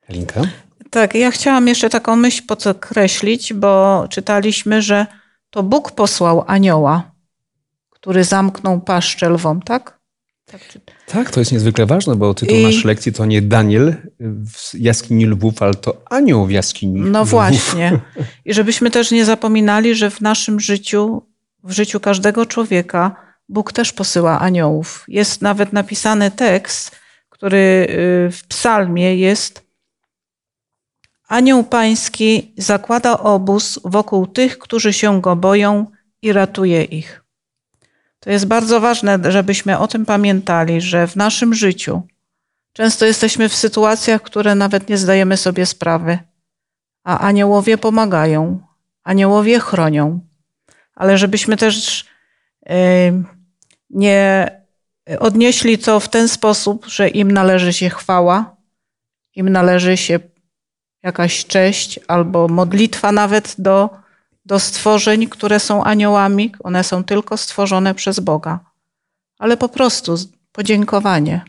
Helinka? 0.00 0.42
Tak, 0.90 1.14
ja 1.14 1.30
chciałam 1.30 1.68
jeszcze 1.68 1.90
taką 1.90 2.16
myśl 2.16 2.42
podkreślić, 2.46 3.52
bo 3.52 4.04
czytaliśmy, 4.10 4.82
że 4.82 5.06
to 5.50 5.62
Bóg 5.62 5.92
posłał 5.92 6.44
anioła, 6.46 7.09
który 8.00 8.24
zamknął 8.24 8.80
paszczę 8.80 9.30
lwom, 9.30 9.62
tak? 9.62 10.00
Tak, 10.46 10.60
tak, 11.06 11.30
to 11.30 11.40
jest 11.40 11.52
niezwykle 11.52 11.86
ważne, 11.86 12.16
bo 12.16 12.34
tytuł 12.34 12.56
I... 12.56 12.62
naszej 12.62 12.84
lekcji 12.84 13.12
to 13.12 13.26
nie 13.26 13.42
Daniel 13.42 13.94
w 14.20 14.74
jaskini 14.74 15.26
lwów, 15.26 15.62
ale 15.62 15.74
to 15.74 16.02
anioł 16.10 16.46
w 16.46 16.50
jaskini 16.50 17.00
No 17.00 17.20
lwów. 17.20 17.30
właśnie. 17.30 18.00
I 18.44 18.54
żebyśmy 18.54 18.90
też 18.90 19.10
nie 19.10 19.24
zapominali, 19.24 19.94
że 19.94 20.10
w 20.10 20.20
naszym 20.20 20.60
życiu, 20.60 21.22
w 21.64 21.70
życiu 21.72 22.00
każdego 22.00 22.46
człowieka, 22.46 23.16
Bóg 23.48 23.72
też 23.72 23.92
posyła 23.92 24.40
aniołów. 24.40 25.04
Jest 25.08 25.42
nawet 25.42 25.72
napisany 25.72 26.30
tekst, 26.30 26.96
który 27.28 27.86
y, 28.28 28.30
w 28.32 28.40
psalmie 28.48 29.16
jest 29.16 29.70
Anioł 31.30 31.64
pański 31.64 32.54
zakłada 32.56 33.18
obóz 33.18 33.80
wokół 33.84 34.26
tych, 34.26 34.58
którzy 34.58 34.92
się 34.92 35.20
go 35.20 35.36
boją 35.36 35.86
i 36.22 36.32
ratuje 36.32 36.84
ich. 36.84 37.24
To 38.20 38.30
jest 38.30 38.46
bardzo 38.46 38.80
ważne, 38.80 39.18
żebyśmy 39.28 39.78
o 39.78 39.88
tym 39.88 40.06
pamiętali, 40.06 40.80
że 40.80 41.06
w 41.06 41.16
naszym 41.16 41.54
życiu 41.54 42.02
często 42.72 43.06
jesteśmy 43.06 43.48
w 43.48 43.54
sytuacjach, 43.54 44.22
które 44.22 44.54
nawet 44.54 44.88
nie 44.88 44.98
zdajemy 44.98 45.36
sobie 45.36 45.66
sprawy, 45.66 46.18
a 47.04 47.18
aniołowie 47.18 47.78
pomagają, 47.78 48.60
aniołowie 49.04 49.60
chronią, 49.60 50.20
ale 50.94 51.18
żebyśmy 51.18 51.56
też 51.56 52.06
nie 53.90 54.50
odnieśli 55.20 55.78
to 55.78 56.00
w 56.00 56.08
ten 56.08 56.28
sposób, 56.28 56.86
że 56.86 57.08
im 57.08 57.30
należy 57.30 57.72
się 57.72 57.90
chwała, 57.90 58.56
im 59.34 59.48
należy 59.48 59.96
się 59.96 60.20
jakaś 61.02 61.46
cześć 61.46 62.00
albo 62.08 62.48
modlitwa 62.48 63.12
nawet 63.12 63.54
do 63.58 63.90
do 64.44 64.58
stworzeń, 64.58 65.28
które 65.28 65.60
są 65.60 65.84
aniołami. 65.84 66.52
One 66.60 66.84
są 66.84 67.04
tylko 67.04 67.36
stworzone 67.36 67.94
przez 67.94 68.20
Boga. 68.20 68.60
Ale 69.38 69.56
po 69.56 69.68
prostu 69.68 70.14
podziękowanie. 70.52 71.44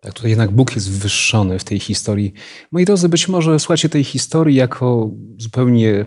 Tak, 0.00 0.14
tutaj 0.14 0.30
jednak 0.30 0.50
Bóg 0.50 0.74
jest 0.74 0.90
wywyższony 0.90 1.58
w 1.58 1.64
tej 1.64 1.80
historii. 1.80 2.32
Moi 2.72 2.84
drodzy, 2.84 3.08
być 3.08 3.28
może 3.28 3.60
słuchacie 3.60 3.88
tej 3.88 4.04
historii 4.04 4.56
jako 4.56 5.10
zupełnie 5.38 6.06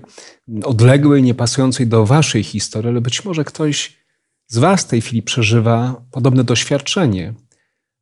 odległej, 0.63 1.23
niepasującej 1.23 1.87
do 1.87 2.05
waszej 2.05 2.43
historii, 2.43 2.89
ale 2.89 3.01
być 3.01 3.25
może 3.25 3.43
ktoś 3.43 3.99
z 4.47 4.57
was 4.57 4.83
w 4.83 4.87
tej 4.87 5.01
chwili 5.01 5.23
przeżywa 5.23 6.01
podobne 6.11 6.43
doświadczenie. 6.43 7.33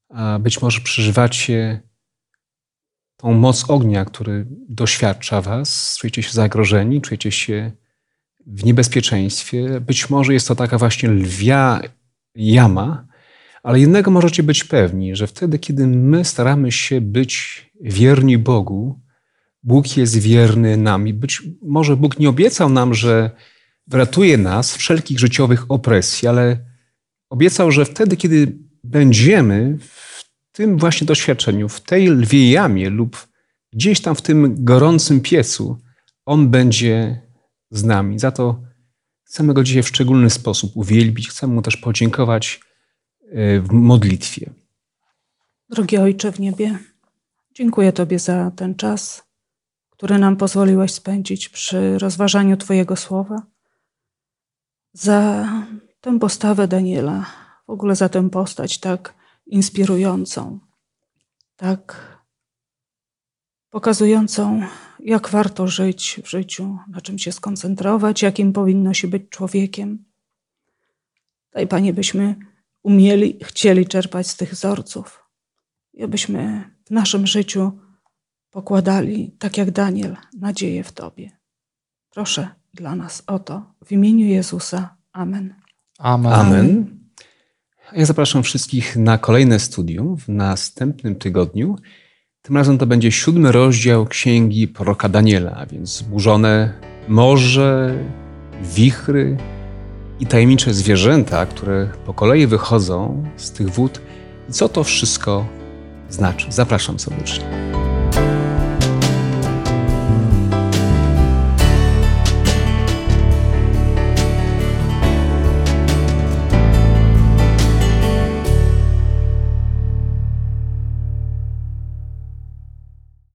A 0.09 0.39
być 0.39 0.61
może 0.61 0.81
przeżywacie 0.81 1.81
tą 3.17 3.33
moc 3.33 3.69
ognia, 3.69 4.05
który 4.05 4.45
doświadcza 4.69 5.41
was, 5.41 5.97
czujecie 5.99 6.23
się 6.23 6.31
zagrożeni, 6.31 7.01
czujecie 7.01 7.31
się 7.31 7.71
w 8.47 8.65
niebezpieczeństwie. 8.65 9.81
Być 9.81 10.09
może 10.09 10.33
jest 10.33 10.47
to 10.47 10.55
taka 10.55 10.77
właśnie 10.77 11.09
lwia 11.09 11.81
jama, 12.35 13.07
ale 13.63 13.79
jednego 13.79 14.11
możecie 14.11 14.43
być 14.43 14.63
pewni, 14.63 15.15
że 15.15 15.27
wtedy, 15.27 15.59
kiedy 15.59 15.87
my 15.87 16.25
staramy 16.25 16.71
się 16.71 17.01
być 17.01 17.65
wierni 17.81 18.37
Bogu, 18.37 18.99
Bóg 19.63 19.97
jest 19.97 20.17
wierny 20.17 20.77
nam. 20.77 21.07
I 21.07 21.13
być 21.13 21.43
może 21.61 21.97
Bóg 21.97 22.19
nie 22.19 22.29
obiecał 22.29 22.69
nam, 22.69 22.93
że 22.93 23.31
wratuje 23.87 24.37
nas 24.37 24.75
wszelkich 24.77 25.19
życiowych 25.19 25.71
opresji, 25.71 26.27
ale 26.27 26.57
obiecał, 27.29 27.71
że 27.71 27.85
wtedy, 27.85 28.17
kiedy 28.17 28.57
będziemy 28.83 29.77
tym 30.57 30.77
właśnie 30.77 31.07
doświadczeniu, 31.07 31.69
w 31.69 31.81
tej 31.81 32.07
lwiej 32.07 32.51
jamie 32.51 32.89
lub 32.89 33.27
gdzieś 33.73 34.01
tam 34.01 34.15
w 34.15 34.21
tym 34.21 34.65
gorącym 34.65 35.21
piecu, 35.21 35.77
On 36.25 36.49
będzie 36.49 37.21
z 37.71 37.83
nami. 37.83 38.19
Za 38.19 38.31
to 38.31 38.61
chcemy 39.23 39.53
Go 39.53 39.63
dzisiaj 39.63 39.83
w 39.83 39.87
szczególny 39.87 40.29
sposób 40.29 40.71
uwielbić, 40.75 41.29
chcemy 41.29 41.53
Mu 41.53 41.61
też 41.61 41.77
podziękować 41.77 42.59
e, 43.31 43.59
w 43.61 43.71
modlitwie. 43.71 44.49
Drogi 45.69 45.97
Ojcze 45.97 46.31
w 46.31 46.39
niebie, 46.39 46.79
dziękuję 47.55 47.93
Tobie 47.93 48.19
za 48.19 48.51
ten 48.51 48.75
czas, 48.75 49.23
który 49.89 50.19
nam 50.19 50.37
pozwoliłeś 50.37 50.91
spędzić 50.91 51.49
przy 51.49 51.99
rozważaniu 51.99 52.57
Twojego 52.57 52.95
słowa, 52.95 53.41
za 54.93 55.49
tę 56.01 56.19
postawę 56.19 56.67
Daniela, 56.67 57.25
w 57.67 57.69
ogóle 57.69 57.95
za 57.95 58.09
tę 58.09 58.29
postać 58.29 58.79
tak 58.79 59.16
inspirującą, 59.47 60.59
tak 61.55 62.17
pokazującą, 63.69 64.61
jak 64.99 65.29
warto 65.29 65.67
żyć 65.67 66.21
w 66.23 66.29
życiu, 66.29 66.77
na 66.87 67.01
czym 67.01 67.19
się 67.19 67.31
skoncentrować, 67.31 68.21
jakim 68.21 68.53
powinno 68.53 68.93
się 68.93 69.07
być 69.07 69.29
człowiekiem. 69.29 70.05
Daj, 71.51 71.67
Panie, 71.67 71.93
byśmy 71.93 72.35
umieli, 72.83 73.39
chcieli 73.43 73.87
czerpać 73.87 74.27
z 74.27 74.37
tych 74.37 74.51
wzorców 74.51 75.23
i 75.93 76.03
abyśmy 76.03 76.71
w 76.85 76.91
naszym 76.91 77.27
życiu 77.27 77.71
pokładali, 78.51 79.31
tak 79.39 79.57
jak 79.57 79.71
Daniel, 79.71 80.17
nadzieję 80.39 80.83
w 80.83 80.91
Tobie. 80.91 81.31
Proszę 82.09 82.49
dla 82.73 82.95
nas 82.95 83.23
o 83.27 83.39
to 83.39 83.73
w 83.85 83.91
imieniu 83.91 84.25
Jezusa. 84.25 84.95
Amen. 85.11 85.55
Amen. 85.99 86.33
Amen. 86.33 86.96
Ja 87.93 88.05
zapraszam 88.05 88.43
wszystkich 88.43 88.95
na 88.95 89.17
kolejne 89.17 89.59
studium 89.59 90.17
w 90.17 90.29
następnym 90.29 91.15
tygodniu. 91.15 91.75
Tym 92.41 92.57
razem 92.57 92.77
to 92.77 92.85
będzie 92.85 93.11
siódmy 93.11 93.51
rozdział 93.51 94.05
księgi 94.05 94.67
proroka 94.67 95.09
Daniela, 95.09 95.51
a 95.51 95.65
więc 95.65 95.97
zburzone 95.97 96.73
morze, 97.07 97.97
wichry 98.75 99.37
i 100.19 100.25
tajemnicze 100.25 100.73
zwierzęta, 100.73 101.45
które 101.45 101.89
po 102.05 102.13
kolei 102.13 102.47
wychodzą 102.47 103.23
z 103.37 103.51
tych 103.51 103.69
wód. 103.69 104.01
I 104.49 104.51
co 104.51 104.69
to 104.69 104.83
wszystko 104.83 105.45
znaczy? 106.09 106.47
Zapraszam 106.49 106.99
serdecznie. 106.99 107.76